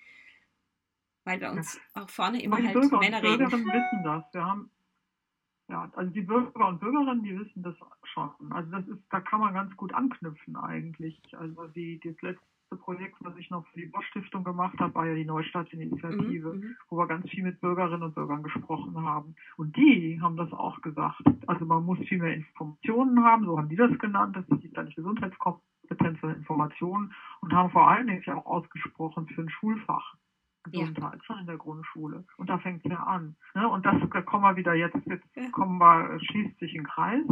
Weil 1.26 1.40
bei 1.40 1.50
uns 1.50 1.74
ja. 1.74 2.02
auch 2.02 2.08
vorne 2.08 2.40
immer 2.40 2.56
halt 2.56 2.72
Bürger 2.72 2.98
Männer 2.98 3.16
und 3.16 3.22
Bürgerinnen 3.22 3.66
wissen 3.66 4.04
das. 4.04 4.24
Wir 4.32 4.44
haben 4.44 4.70
ja, 5.68 5.90
also 5.96 6.12
die 6.12 6.20
Bürger 6.20 6.68
und 6.68 6.78
Bürgerinnen, 6.78 7.24
die 7.24 7.36
wissen 7.36 7.64
das 7.64 7.74
schon. 8.04 8.30
Also 8.50 8.70
das 8.70 8.86
ist, 8.86 9.02
da 9.10 9.20
kann 9.20 9.40
man 9.40 9.52
ganz 9.52 9.76
gut 9.76 9.92
anknüpfen 9.92 10.54
eigentlich. 10.54 11.20
Also 11.36 11.66
die, 11.66 11.98
das 11.98 12.14
letzte 12.22 12.76
Projekt, 12.78 13.16
was 13.18 13.36
ich 13.36 13.50
noch 13.50 13.66
für 13.66 13.80
die 13.80 13.86
Bosch 13.86 14.06
Stiftung 14.06 14.44
gemacht 14.44 14.78
habe, 14.78 14.94
war 14.94 15.06
ja 15.06 15.16
die 15.16 15.24
Neustartinitiative, 15.24 16.52
mhm, 16.52 16.60
mhm, 16.60 16.76
wo 16.88 16.96
wir 16.98 17.08
ganz 17.08 17.28
viel 17.28 17.42
mit 17.42 17.60
Bürgerinnen 17.60 18.04
und 18.04 18.14
Bürgern 18.14 18.44
gesprochen 18.44 19.02
haben. 19.02 19.34
Und 19.56 19.76
die 19.76 20.20
haben 20.22 20.36
das 20.36 20.52
auch 20.52 20.80
gesagt. 20.82 21.22
Also 21.48 21.64
man 21.64 21.84
muss 21.84 21.98
viel 22.06 22.18
mehr 22.18 22.34
Informationen 22.34 23.24
haben, 23.24 23.46
so 23.46 23.58
haben 23.58 23.68
die 23.68 23.74
das 23.74 23.98
genannt, 23.98 24.36
das 24.36 24.44
ist 24.60 24.76
dann 24.76 24.90
Gesundheitskompetenz 24.90 26.22
und 26.22 26.30
Informationen 26.30 27.12
und 27.40 27.52
haben 27.52 27.70
vor 27.70 27.88
allen 27.88 28.06
Dingen 28.06 28.22
ja 28.24 28.36
auch 28.36 28.46
ausgesprochen 28.46 29.26
für 29.26 29.42
ein 29.42 29.50
Schulfach. 29.50 30.14
Gesundheit, 30.70 31.14
ja. 31.14 31.24
schon 31.24 31.38
in 31.38 31.46
der 31.46 31.56
Grundschule. 31.56 32.24
Und 32.36 32.48
da 32.50 32.58
fängt 32.58 32.84
es 32.84 32.90
ja 32.90 33.02
an. 33.02 33.36
Ne? 33.54 33.68
Und 33.68 33.86
das, 33.86 33.96
da 34.12 34.22
kommen 34.22 34.44
wir 34.44 34.56
wieder 34.56 34.74
jetzt, 34.74 34.98
jetzt 35.06 35.26
ja. 35.34 35.50
kommen 35.50 35.78
wir, 35.78 36.18
schließt 36.20 36.58
sich 36.58 36.74
ein 36.74 36.84
Kreis 36.84 37.24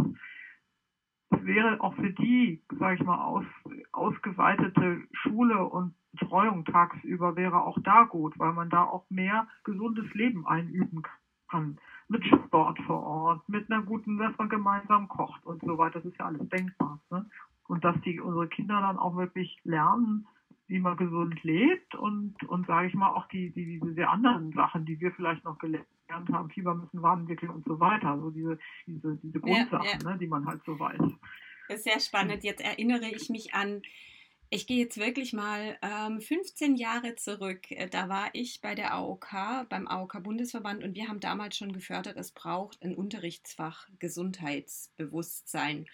wäre 1.44 1.81
auch 1.81 1.94
für 1.94 2.11
die, 2.11 2.62
sage 2.79 2.97
ich 2.97 3.05
mal, 3.05 3.23
aus, 3.23 3.44
ausgeweitete 3.92 5.03
Schule 5.12 5.64
und 5.64 5.94
Betreuung 6.12 6.64
tagsüber 6.64 7.37
wäre 7.37 7.62
auch 7.62 7.79
da 7.83 8.05
gut, 8.05 8.38
weil 8.38 8.53
man 8.53 8.70
da 8.70 8.85
auch 8.85 9.05
mehr 9.11 9.49
gesundes 9.64 10.12
Leben 10.14 10.47
einüben 10.47 11.03
kann. 11.49 11.79
Mit 12.09 12.25
Sport 12.27 12.79
vor 12.87 13.03
Ort, 13.03 13.49
mit 13.49 13.70
einer 13.70 13.83
guten, 13.83 14.18
dass 14.18 14.37
man 14.38 14.49
gemeinsam 14.49 15.09
kocht 15.09 15.44
und 15.47 15.62
so 15.62 15.79
weiter. 15.79 16.01
Das 16.01 16.12
ist 16.12 16.18
ja 16.18 16.27
alles 16.27 16.49
denkbar. 16.49 17.01
Ne? 17.11 17.27
Und 17.66 17.85
dass 17.85 17.99
die 18.03 18.20
unsere 18.20 18.49
Kinder 18.49 18.81
dann 18.81 18.99
auch 18.99 19.16
wirklich 19.16 19.59
lernen, 19.64 20.27
wie 20.66 20.79
man 20.79 20.96
gesund 20.96 21.42
lebt 21.42 21.94
und, 21.94 22.42
und 22.48 22.66
sage 22.66 22.88
ich 22.88 22.94
mal, 22.94 23.11
auch 23.11 23.29
die, 23.29 23.50
die, 23.50 23.81
diese 23.81 24.09
anderen 24.09 24.53
Sachen, 24.53 24.87
die 24.87 24.98
wir 24.98 25.12
vielleicht 25.12 25.44
noch 25.44 25.59
gelernt 25.59 25.87
haben, 26.09 26.50
Fieber 26.50 26.74
müssen 26.74 27.03
warm 27.03 27.20
entwickeln 27.20 27.50
und 27.50 27.64
so 27.64 27.79
weiter. 27.81 28.18
So 28.18 28.31
diese, 28.31 28.59
diese, 28.87 29.16
diese 29.22 29.40
Grundsachen, 29.40 29.85
ja, 29.85 29.98
ja. 30.03 30.11
Ne, 30.11 30.18
die 30.18 30.27
man 30.27 30.46
halt 30.46 30.62
so 30.64 30.79
weiß. 30.79 31.00
Das 31.68 31.79
ist 31.79 31.85
sehr 31.85 32.00
spannend. 32.00 32.44
Jetzt 32.44 32.62
erinnere 32.62 33.09
ich 33.09 33.29
mich 33.29 33.55
an 33.55 33.83
ich 34.55 34.69
gehe 34.69 34.85
jetzt 34.85 34.99
wirklich 34.99 35.33
mal 35.33 35.77
ähm, 35.83 36.21
15 36.21 36.77
Jahre 36.77 37.17
zurück. 37.17 37.71
Äh, 37.73 37.88
da 37.88 38.09
war 38.09 38.31
ich 38.35 38.61
bei 38.61 38.77
der 38.77 38.95
AOK, 38.95 39.67
beim 39.69 39.88
AOK-Bundesverband 39.88 40.85
und 40.85 40.95
wir 40.95 41.09
haben 41.09 41.19
damals 41.19 41.57
schon 41.57 41.73
gefördert, 41.73 42.17
es 42.17 42.31
braucht 42.31 42.81
ein 42.83 42.95
Unterrichtsfach 42.95 43.88
Gesundheitsbewusstsein. 43.99 45.87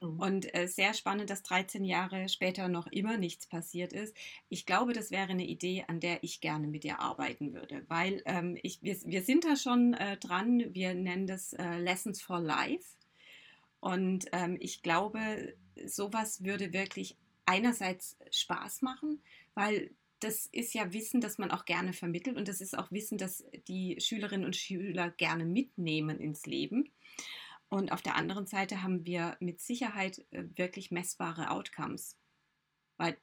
Mhm. 0.00 0.18
Und 0.18 0.54
äh, 0.54 0.66
sehr 0.66 0.94
spannend, 0.94 1.28
dass 1.28 1.42
13 1.42 1.84
Jahre 1.84 2.30
später 2.30 2.68
noch 2.68 2.86
immer 2.86 3.18
nichts 3.18 3.46
passiert 3.46 3.92
ist. 3.92 4.16
Ich 4.48 4.64
glaube, 4.64 4.94
das 4.94 5.10
wäre 5.10 5.28
eine 5.28 5.46
Idee, 5.46 5.84
an 5.86 6.00
der 6.00 6.24
ich 6.24 6.40
gerne 6.40 6.68
mit 6.68 6.84
dir 6.84 7.00
arbeiten 7.00 7.52
würde, 7.52 7.84
weil 7.88 8.22
ähm, 8.24 8.58
ich, 8.62 8.82
wir, 8.82 8.96
wir 9.04 9.22
sind 9.22 9.44
da 9.44 9.56
schon 9.56 9.92
äh, 9.92 10.16
dran. 10.16 10.64
Wir 10.70 10.94
nennen 10.94 11.26
das 11.26 11.52
äh, 11.52 11.78
Lessons 11.78 12.22
for 12.22 12.40
Life. 12.40 12.96
Und 13.80 14.24
ähm, 14.32 14.56
ich 14.58 14.82
glaube, 14.82 15.54
sowas 15.84 16.42
würde 16.42 16.72
wirklich 16.72 17.18
einerseits 17.46 18.16
Spaß 18.30 18.82
machen, 18.82 19.22
weil 19.54 19.90
das 20.20 20.46
ist 20.46 20.74
ja 20.74 20.92
Wissen, 20.92 21.20
das 21.20 21.38
man 21.38 21.50
auch 21.50 21.64
gerne 21.64 21.92
vermittelt 21.92 22.36
und 22.36 22.48
das 22.48 22.60
ist 22.60 22.76
auch 22.76 22.90
Wissen, 22.90 23.18
das 23.18 23.44
die 23.68 24.00
Schülerinnen 24.00 24.46
und 24.46 24.56
Schüler 24.56 25.10
gerne 25.10 25.44
mitnehmen 25.44 26.20
ins 26.20 26.46
Leben. 26.46 26.90
Und 27.68 27.92
auf 27.92 28.02
der 28.02 28.16
anderen 28.16 28.46
Seite 28.46 28.82
haben 28.82 29.04
wir 29.04 29.36
mit 29.40 29.60
Sicherheit 29.60 30.24
äh, 30.30 30.44
wirklich 30.54 30.90
messbare 30.90 31.50
Outcomes, 31.50 32.16
weil 32.96 33.16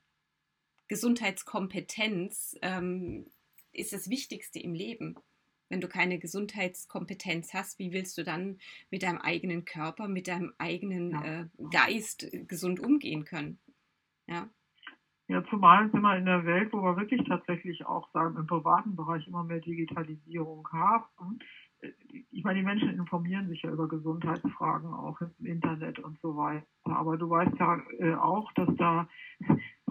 Gesundheitskompetenz 0.88 2.58
ähm, 2.62 3.26
ist 3.72 3.94
das 3.94 4.10
Wichtigste 4.10 4.60
im 4.60 4.74
Leben. 4.74 5.16
wenn 5.70 5.82
du 5.82 5.88
keine 5.88 6.20
Gesundheitskompetenz 6.20 7.54
hast, 7.54 7.80
wie 7.80 7.94
willst 7.94 8.16
du 8.20 8.24
dann 8.24 8.60
mit 8.92 9.02
deinem 9.02 9.18
eigenen 9.18 9.66
Körper, 9.66 10.08
mit 10.08 10.28
deinem 10.28 10.54
eigenen 10.60 11.16
äh, 11.24 11.48
Geist 11.72 12.28
gesund 12.48 12.80
umgehen 12.80 13.26
können? 13.26 13.58
Ja. 14.28 14.48
Ja, 15.28 15.44
zumal 15.46 15.90
sind 15.90 16.02
wir 16.02 16.18
in 16.18 16.26
der 16.26 16.46
Welt, 16.46 16.74
wo 16.74 16.84
wir 16.84 16.98
wirklich 16.98 17.26
tatsächlich 17.28 17.86
auch 17.86 18.12
sagen, 18.12 18.36
im 18.36 18.46
privaten 18.46 18.96
Bereich 18.96 19.26
immer 19.28 19.44
mehr 19.44 19.62
Digitalisierung 19.62 20.68
haben. 20.72 21.40
Ich 22.32 22.44
meine, 22.44 22.60
die 22.60 22.66
Menschen 22.66 22.90
informieren 22.90 23.48
sich 23.48 23.62
ja 23.62 23.72
über 23.72 23.88
Gesundheitsfragen 23.88 24.94
auch 24.94 25.20
im 25.22 25.46
Internet 25.46 26.00
und 26.00 26.20
so 26.22 26.36
weiter. 26.36 26.66
Aber 26.86 27.18
du 27.18 27.30
weißt 27.30 27.58
ja 27.58 27.82
äh, 28.00 28.16
auch, 28.16 28.52
dass 28.54 28.70
da 28.76 29.08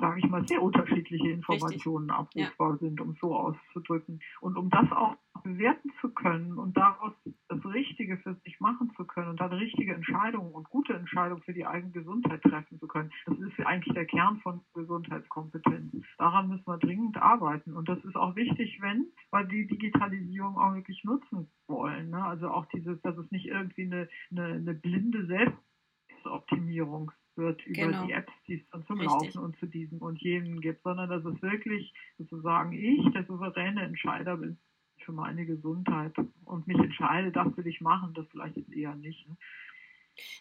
sage 0.03 0.19
ich 0.19 0.29
mal, 0.29 0.45
sehr 0.49 0.61
unterschiedliche 0.61 1.31
Informationen 1.31 2.11
Richtig. 2.11 2.45
abrufbar 2.45 2.71
ja. 2.73 2.77
sind, 2.79 3.01
um 3.01 3.15
so 3.21 3.37
auszudrücken. 3.37 4.19
Und 4.41 4.57
um 4.57 4.69
das 4.69 4.91
auch 4.91 5.15
bewerten 5.45 5.93
zu 6.01 6.09
können 6.09 6.59
und 6.59 6.77
daraus 6.77 7.13
das 7.49 7.65
Richtige 7.65 8.17
für 8.19 8.35
sich 8.43 8.59
machen 8.59 8.91
zu 8.97 9.05
können 9.05 9.29
und 9.29 9.41
dann 9.41 9.53
richtige 9.53 9.95
Entscheidungen 9.95 10.53
und 10.53 10.69
gute 10.71 10.95
Entscheidungen 10.95 11.43
für 11.43 11.53
die 11.53 11.67
eigene 11.67 11.93
Gesundheit 11.93 12.43
treffen 12.43 12.81
zu 12.81 12.89
können, 12.89 13.13
das 13.27 13.39
ist 13.39 13.61
eigentlich 13.65 13.95
der 13.95 14.07
Kern 14.07 14.41
von 14.41 14.61
Gesundheitskompetenz. 14.75 15.93
Daran 16.19 16.49
müssen 16.49 16.67
wir 16.67 16.79
dringend 16.79 17.17
arbeiten. 17.19 17.77
Und 17.77 17.89
das 17.89 18.05
ist 18.05 18.17
auch 18.17 18.35
wichtig, 18.35 18.79
wenn 18.81 19.07
wir 19.31 19.45
die 19.45 19.69
Digitalisierung 19.69 20.59
auch 20.59 20.75
wirklich 20.75 21.05
nutzen 21.05 21.49
wollen. 21.69 22.11
Ne? 22.11 22.25
Also 22.25 22.51
auch 22.51 22.67
dieses, 22.67 23.01
dass 23.03 23.17
es 23.17 23.31
nicht 23.31 23.47
irgendwie 23.47 23.85
eine, 23.85 24.09
eine, 24.33 24.55
eine 24.55 24.75
blinde 24.75 25.27
Selbstoptimierung 25.27 27.13
wird 27.37 27.65
über 27.67 27.87
genau. 27.87 28.07
die 28.07 28.13
Apps, 28.13 28.33
die 28.47 28.55
es 28.55 28.69
dann 28.71 28.85
zum 28.87 29.01
Richtig. 29.01 29.35
Laufen 29.35 29.45
und 29.45 29.59
zu 29.59 29.67
diesem 29.67 29.99
und 29.99 30.21
jenem 30.21 30.61
gibt, 30.61 30.83
sondern 30.83 31.09
dass 31.09 31.25
es 31.25 31.41
wirklich 31.43 31.93
sozusagen 32.19 32.73
ich, 32.73 33.13
der 33.13 33.25
souveräne 33.25 33.83
Entscheider 33.83 34.37
bin 34.37 34.59
für 35.05 35.13
meine 35.13 35.47
Gesundheit 35.47 36.15
und 36.45 36.67
mich 36.67 36.79
entscheide, 36.79 37.33
das 37.33 37.57
will 37.57 37.67
ich 37.67 37.81
machen, 37.81 38.15
das 38.15 38.27
vielleicht 38.31 38.57
jetzt 38.57 38.73
eher 38.73 38.95
nicht. 38.95 39.29
Ne? 39.29 39.37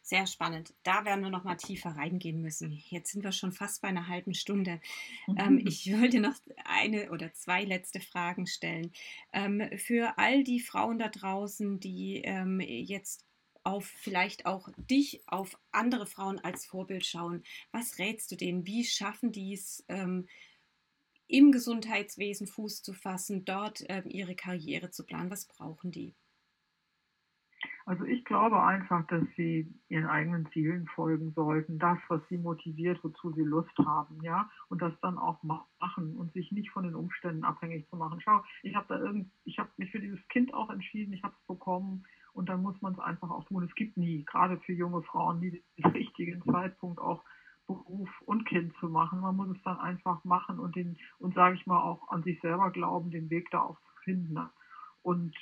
Sehr 0.04 0.28
spannend. 0.28 0.74
Da 0.84 1.06
werden 1.06 1.24
wir 1.24 1.30
noch 1.30 1.44
mal 1.44 1.56
tiefer 1.56 1.92
reingehen 1.92 2.42
müssen. 2.42 2.72
Jetzt 2.72 3.12
sind 3.12 3.24
wir 3.24 3.32
schon 3.32 3.52
fast 3.52 3.82
bei 3.82 3.88
einer 3.88 4.08
halben 4.08 4.34
Stunde. 4.34 4.82
Ähm, 5.38 5.62
ich 5.66 5.92
wollte 5.92 6.20
noch 6.20 6.36
eine 6.66 7.12
oder 7.12 7.34
zwei 7.34 7.64
letzte 7.64 8.02
Fragen 8.02 8.48
stellen. 8.48 8.92
Ähm, 9.34 9.64
für 9.78 10.18
all 10.18 10.44
die 10.44 10.60
Frauen 10.60 11.00
da 11.00 11.08
draußen, 11.08 11.80
die 11.80 12.22
ähm, 12.24 12.60
jetzt 12.60 13.26
auf 13.64 13.86
vielleicht 13.86 14.46
auch 14.46 14.70
dich, 14.78 15.24
auf 15.28 15.58
andere 15.72 16.06
Frauen 16.06 16.40
als 16.40 16.66
Vorbild 16.66 17.06
schauen. 17.06 17.44
Was 17.72 18.00
rätst 18.00 18.32
du 18.32 18.36
denen? 18.36 18.66
Wie 18.66 18.84
schaffen 18.84 19.32
die 19.32 19.54
es, 19.54 19.86
ähm, 19.88 20.28
im 21.28 21.52
Gesundheitswesen 21.52 22.46
Fuß 22.46 22.84
zu 22.84 22.94
fassen, 22.94 23.46
dort 23.46 23.84
ähm, 23.88 24.04
ihre 24.08 24.36
Karriere 24.36 24.90
zu 24.92 25.06
planen? 25.06 25.32
Was 25.32 25.48
brauchen 25.48 25.92
die? 25.92 26.14
Also 27.86 28.06
ich 28.06 28.24
glaube 28.26 28.62
einfach, 28.62 29.06
dass 29.08 29.24
sie 29.36 29.74
ihren 29.90 30.06
eigenen 30.06 30.48
Zielen 30.52 30.88
folgen 30.88 31.32
sollten, 31.34 31.80
das, 31.80 31.98
was 32.10 32.22
sie 32.30 32.38
motiviert, 32.38 33.04
wozu 33.04 33.34
sie 33.34 33.42
Lust 33.42 33.76
haben, 33.80 34.22
ja, 34.22 34.50
und 34.70 34.82
das 34.82 34.94
dann 35.02 35.18
auch 35.18 35.42
machen 35.44 36.16
und 36.16 36.32
sich 36.34 36.52
nicht 36.52 36.70
von 36.70 36.84
den 36.84 36.96
Umständen 36.96 37.44
abhängig 37.44 37.90
zu 37.90 37.96
machen. 37.96 38.22
Schau, 38.22 38.44
ich 38.64 38.76
habe 38.76 38.86
da 38.88 39.00
irgend, 39.00 39.32
ich 39.46 39.58
habe 39.58 39.70
mich 39.78 39.92
für 39.92 40.00
dieses 40.00 40.26
Kind 40.28 40.54
auch 40.54 40.70
entschieden, 40.70 41.14
ich 41.14 41.24
habe 41.24 41.36
es 41.40 41.48
bekommen 41.48 42.06
und 42.34 42.50
dann 42.50 42.62
muss 42.62 42.82
man 42.82 42.94
es 42.94 43.00
einfach 43.00 43.30
auch 43.30 43.44
tun. 43.46 43.64
Es 43.64 43.76
gibt 43.76 43.98
nie, 43.98 44.24
gerade 44.26 44.58
für 44.60 44.74
junge 44.74 45.04
Frauen, 45.04 45.40
nie 45.40 45.64
den 45.78 45.92
richtigen 45.92 46.44
Zeitpunkt 46.44 47.00
auch 47.00 47.24
Beruf 47.68 48.10
und 48.26 48.46
Kind 48.46 48.74
zu 48.80 48.90
machen. 48.90 49.22
Man 49.22 49.36
muss 49.36 49.50
es 49.56 49.64
dann 49.64 49.80
einfach 49.80 50.24
machen 50.24 50.60
und 50.60 50.76
den, 50.76 50.98
und 51.20 51.36
sage 51.36 51.56
ich 51.56 51.66
mal 51.66 51.82
auch 51.82 52.10
an 52.10 52.24
sich 52.24 52.40
selber 52.42 52.72
glauben, 52.72 53.12
den 53.12 53.30
Weg 53.30 53.50
da 53.52 53.62
auch 53.62 53.80
zu 53.80 54.04
finden. 54.04 54.34
Ne? 54.34 54.50
Und 55.02 55.36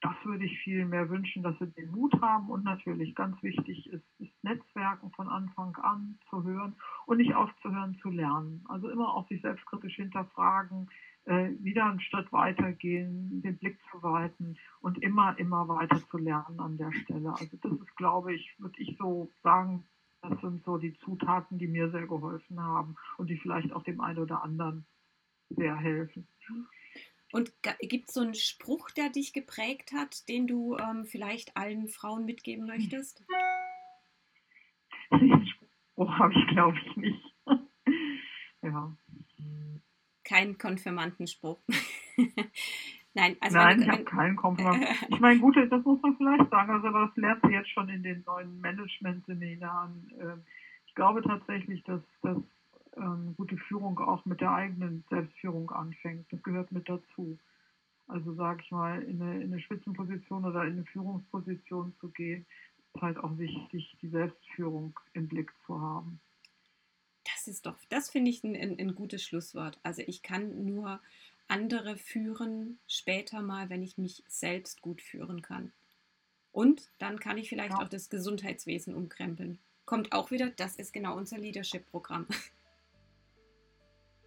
das 0.00 0.14
würde 0.24 0.44
ich 0.44 0.58
viel 0.60 0.84
mehr 0.84 1.08
wünschen, 1.08 1.44
dass 1.44 1.56
sie 1.60 1.70
den 1.70 1.92
Mut 1.92 2.12
haben 2.20 2.50
und 2.50 2.64
natürlich 2.64 3.14
ganz 3.14 3.40
wichtig 3.42 3.88
ist, 3.88 4.04
ist 4.18 4.44
Netzwerken 4.44 5.12
von 5.12 5.28
Anfang 5.28 5.76
an 5.76 6.18
zu 6.28 6.42
hören 6.42 6.74
und 7.06 7.18
nicht 7.18 7.34
aufzuhören 7.34 7.96
zu 8.02 8.10
lernen. 8.10 8.64
Also 8.68 8.88
immer 8.88 9.14
auch 9.14 9.28
sich 9.28 9.40
selbstkritisch 9.40 9.94
hinterfragen, 9.94 10.90
wieder 11.24 11.86
einen 11.86 12.00
Schritt 12.00 12.32
weitergehen, 12.32 13.42
den 13.42 13.56
Blick 13.58 13.78
zu 13.90 14.02
weiten 14.02 14.56
und 14.80 15.02
immer, 15.02 15.38
immer 15.38 15.68
weiter 15.68 16.00
zu 16.10 16.18
lernen 16.18 16.58
an 16.58 16.76
der 16.78 16.92
Stelle. 16.92 17.30
Also 17.30 17.56
das 17.62 17.72
ist, 17.72 17.96
glaube 17.96 18.34
ich, 18.34 18.52
würde 18.58 18.80
ich 18.80 18.96
so 18.98 19.30
sagen, 19.42 19.84
das 20.22 20.40
sind 20.40 20.64
so 20.64 20.78
die 20.78 20.96
Zutaten, 20.98 21.58
die 21.58 21.68
mir 21.68 21.90
sehr 21.90 22.06
geholfen 22.06 22.60
haben 22.60 22.96
und 23.18 23.30
die 23.30 23.36
vielleicht 23.36 23.72
auch 23.72 23.82
dem 23.84 24.00
einen 24.00 24.18
oder 24.18 24.42
anderen 24.42 24.84
sehr 25.50 25.76
helfen. 25.76 26.26
Und 27.32 27.52
gibt 27.80 28.08
es 28.08 28.14
so 28.14 28.20
einen 28.20 28.34
Spruch, 28.34 28.90
der 28.90 29.08
dich 29.08 29.32
geprägt 29.32 29.92
hat, 29.92 30.28
den 30.28 30.46
du 30.46 30.76
ähm, 30.76 31.04
vielleicht 31.06 31.56
allen 31.56 31.88
Frauen 31.88 32.24
mitgeben 32.24 32.66
möchtest? 32.66 33.24
Den 35.12 35.46
Spruch 35.46 36.10
habe 36.18 36.32
ich, 36.32 36.46
glaube 36.48 36.78
ich, 36.78 36.96
nicht. 36.96 37.34
ja 38.62 38.96
keinen 40.24 40.58
Konfirmandenspruch. 40.58 41.58
Nein, 43.14 43.36
also 43.40 43.58
Nein, 43.58 43.82
ich 43.82 43.88
habe 43.88 44.04
keinen 44.04 44.36
Konfirmanden. 44.36 44.88
ich 45.08 45.20
meine, 45.20 45.38
gut, 45.38 45.56
das 45.56 45.84
muss 45.84 46.00
man 46.00 46.16
vielleicht 46.16 46.50
sagen, 46.50 46.70
also 46.70 46.88
aber 46.88 47.06
das 47.06 47.16
lernt 47.16 47.42
sie 47.44 47.52
jetzt 47.52 47.70
schon 47.70 47.88
in 47.88 48.02
den 48.02 48.22
neuen 48.26 48.60
Management-Seminaren. 48.60 50.10
Ähm, 50.18 50.42
ich 50.86 50.94
glaube 50.94 51.22
tatsächlich, 51.22 51.82
dass, 51.84 52.00
dass 52.22 52.38
ähm, 52.96 53.34
gute 53.36 53.56
Führung 53.56 53.98
auch 53.98 54.24
mit 54.24 54.40
der 54.40 54.52
eigenen 54.52 55.04
Selbstführung 55.10 55.70
anfängt. 55.70 56.32
Das 56.32 56.42
gehört 56.42 56.72
mit 56.72 56.88
dazu. 56.88 57.38
Also 58.08 58.34
sage 58.34 58.62
ich 58.64 58.70
mal, 58.70 59.02
in 59.02 59.20
eine, 59.22 59.42
in 59.42 59.52
eine 59.52 59.60
Spitzenposition 59.60 60.44
oder 60.44 60.64
in 60.64 60.72
eine 60.72 60.84
Führungsposition 60.84 61.94
zu 62.00 62.08
gehen, 62.08 62.46
ist 62.94 63.02
halt 63.02 63.18
auch 63.18 63.36
wichtig, 63.38 63.96
die 64.00 64.08
Selbstführung 64.08 64.98
im 65.12 65.28
Blick 65.28 65.52
zu 65.66 65.80
haben 65.80 66.20
das 67.24 67.48
ist 67.48 67.66
doch, 67.66 67.76
das 67.88 68.10
finde 68.10 68.30
ich 68.30 68.42
ein, 68.44 68.56
ein, 68.56 68.78
ein 68.78 68.94
gutes 68.94 69.22
Schlusswort. 69.22 69.78
Also 69.82 70.02
ich 70.06 70.22
kann 70.22 70.64
nur 70.64 71.00
andere 71.48 71.96
führen 71.96 72.78
später 72.86 73.42
mal, 73.42 73.68
wenn 73.68 73.82
ich 73.82 73.98
mich 73.98 74.24
selbst 74.26 74.80
gut 74.80 75.02
führen 75.02 75.42
kann. 75.42 75.72
Und 76.50 76.90
dann 76.98 77.18
kann 77.18 77.38
ich 77.38 77.48
vielleicht 77.48 77.72
ja. 77.72 77.82
auch 77.82 77.88
das 77.88 78.10
Gesundheitswesen 78.10 78.94
umkrempeln. 78.94 79.58
Kommt 79.84 80.12
auch 80.12 80.30
wieder, 80.30 80.50
das 80.50 80.76
ist 80.76 80.92
genau 80.92 81.16
unser 81.16 81.38
Leadership-Programm. 81.38 82.26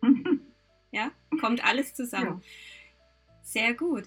ja, 0.92 1.12
kommt 1.40 1.64
alles 1.64 1.94
zusammen. 1.94 2.42
Ja. 2.42 3.42
Sehr 3.42 3.74
gut. 3.74 4.04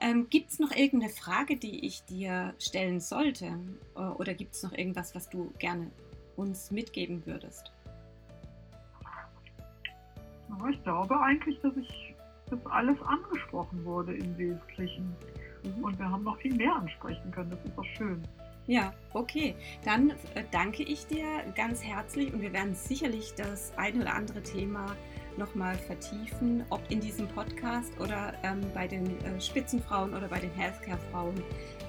Ähm, 0.00 0.28
gibt 0.30 0.50
es 0.50 0.58
noch 0.58 0.74
irgendeine 0.74 1.12
Frage, 1.12 1.56
die 1.56 1.86
ich 1.86 2.02
dir 2.04 2.54
stellen 2.58 3.00
sollte? 3.00 3.58
Oder 3.94 4.32
gibt 4.34 4.54
es 4.54 4.62
noch 4.62 4.72
irgendwas, 4.72 5.14
was 5.14 5.28
du 5.28 5.52
gerne 5.58 5.90
uns 6.36 6.70
mitgeben 6.70 7.26
würdest? 7.26 7.72
Aber 10.52 10.68
ich 10.68 10.82
glaube 10.82 11.20
eigentlich, 11.20 11.60
dass 11.60 11.76
ich 11.76 12.14
das 12.50 12.58
alles 12.66 12.96
angesprochen 13.02 13.84
wurde 13.84 14.14
im 14.14 14.36
Wesentlichen. 14.36 15.14
Mhm. 15.64 15.84
Und 15.84 15.98
wir 15.98 16.10
haben 16.10 16.24
noch 16.24 16.38
viel 16.38 16.54
mehr 16.54 16.74
ansprechen 16.74 17.30
können. 17.30 17.50
Das 17.50 17.64
ist 17.64 17.76
doch 17.76 17.84
schön. 17.96 18.22
Ja, 18.66 18.92
okay. 19.14 19.54
Dann 19.84 20.10
äh, 20.34 20.44
danke 20.50 20.82
ich 20.82 21.06
dir 21.06 21.24
ganz 21.56 21.82
herzlich 21.82 22.32
und 22.32 22.40
wir 22.40 22.52
werden 22.52 22.74
sicherlich 22.74 23.34
das 23.34 23.72
ein 23.76 24.00
oder 24.00 24.14
andere 24.14 24.42
Thema 24.42 24.86
nochmal 25.36 25.74
vertiefen, 25.74 26.64
ob 26.70 26.80
in 26.90 27.00
diesem 27.00 27.26
Podcast 27.28 27.98
oder 27.98 28.32
ähm, 28.42 28.60
bei 28.74 28.86
den 28.86 29.06
äh, 29.24 29.40
Spitzenfrauen 29.40 30.14
oder 30.14 30.28
bei 30.28 30.38
den 30.38 30.52
Healthcare-Frauen. 30.52 31.42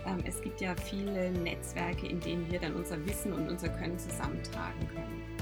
Ähm, 0.07 0.19
es 0.25 0.41
gibt 0.41 0.61
ja 0.61 0.75
viele 0.75 1.31
Netzwerke, 1.31 2.07
in 2.07 2.19
denen 2.19 2.49
wir 2.51 2.59
dann 2.59 2.73
unser 2.73 3.03
Wissen 3.05 3.33
und 3.33 3.49
unser 3.49 3.69
Können 3.69 3.99
zusammentragen 3.99 4.87
können. 4.87 5.40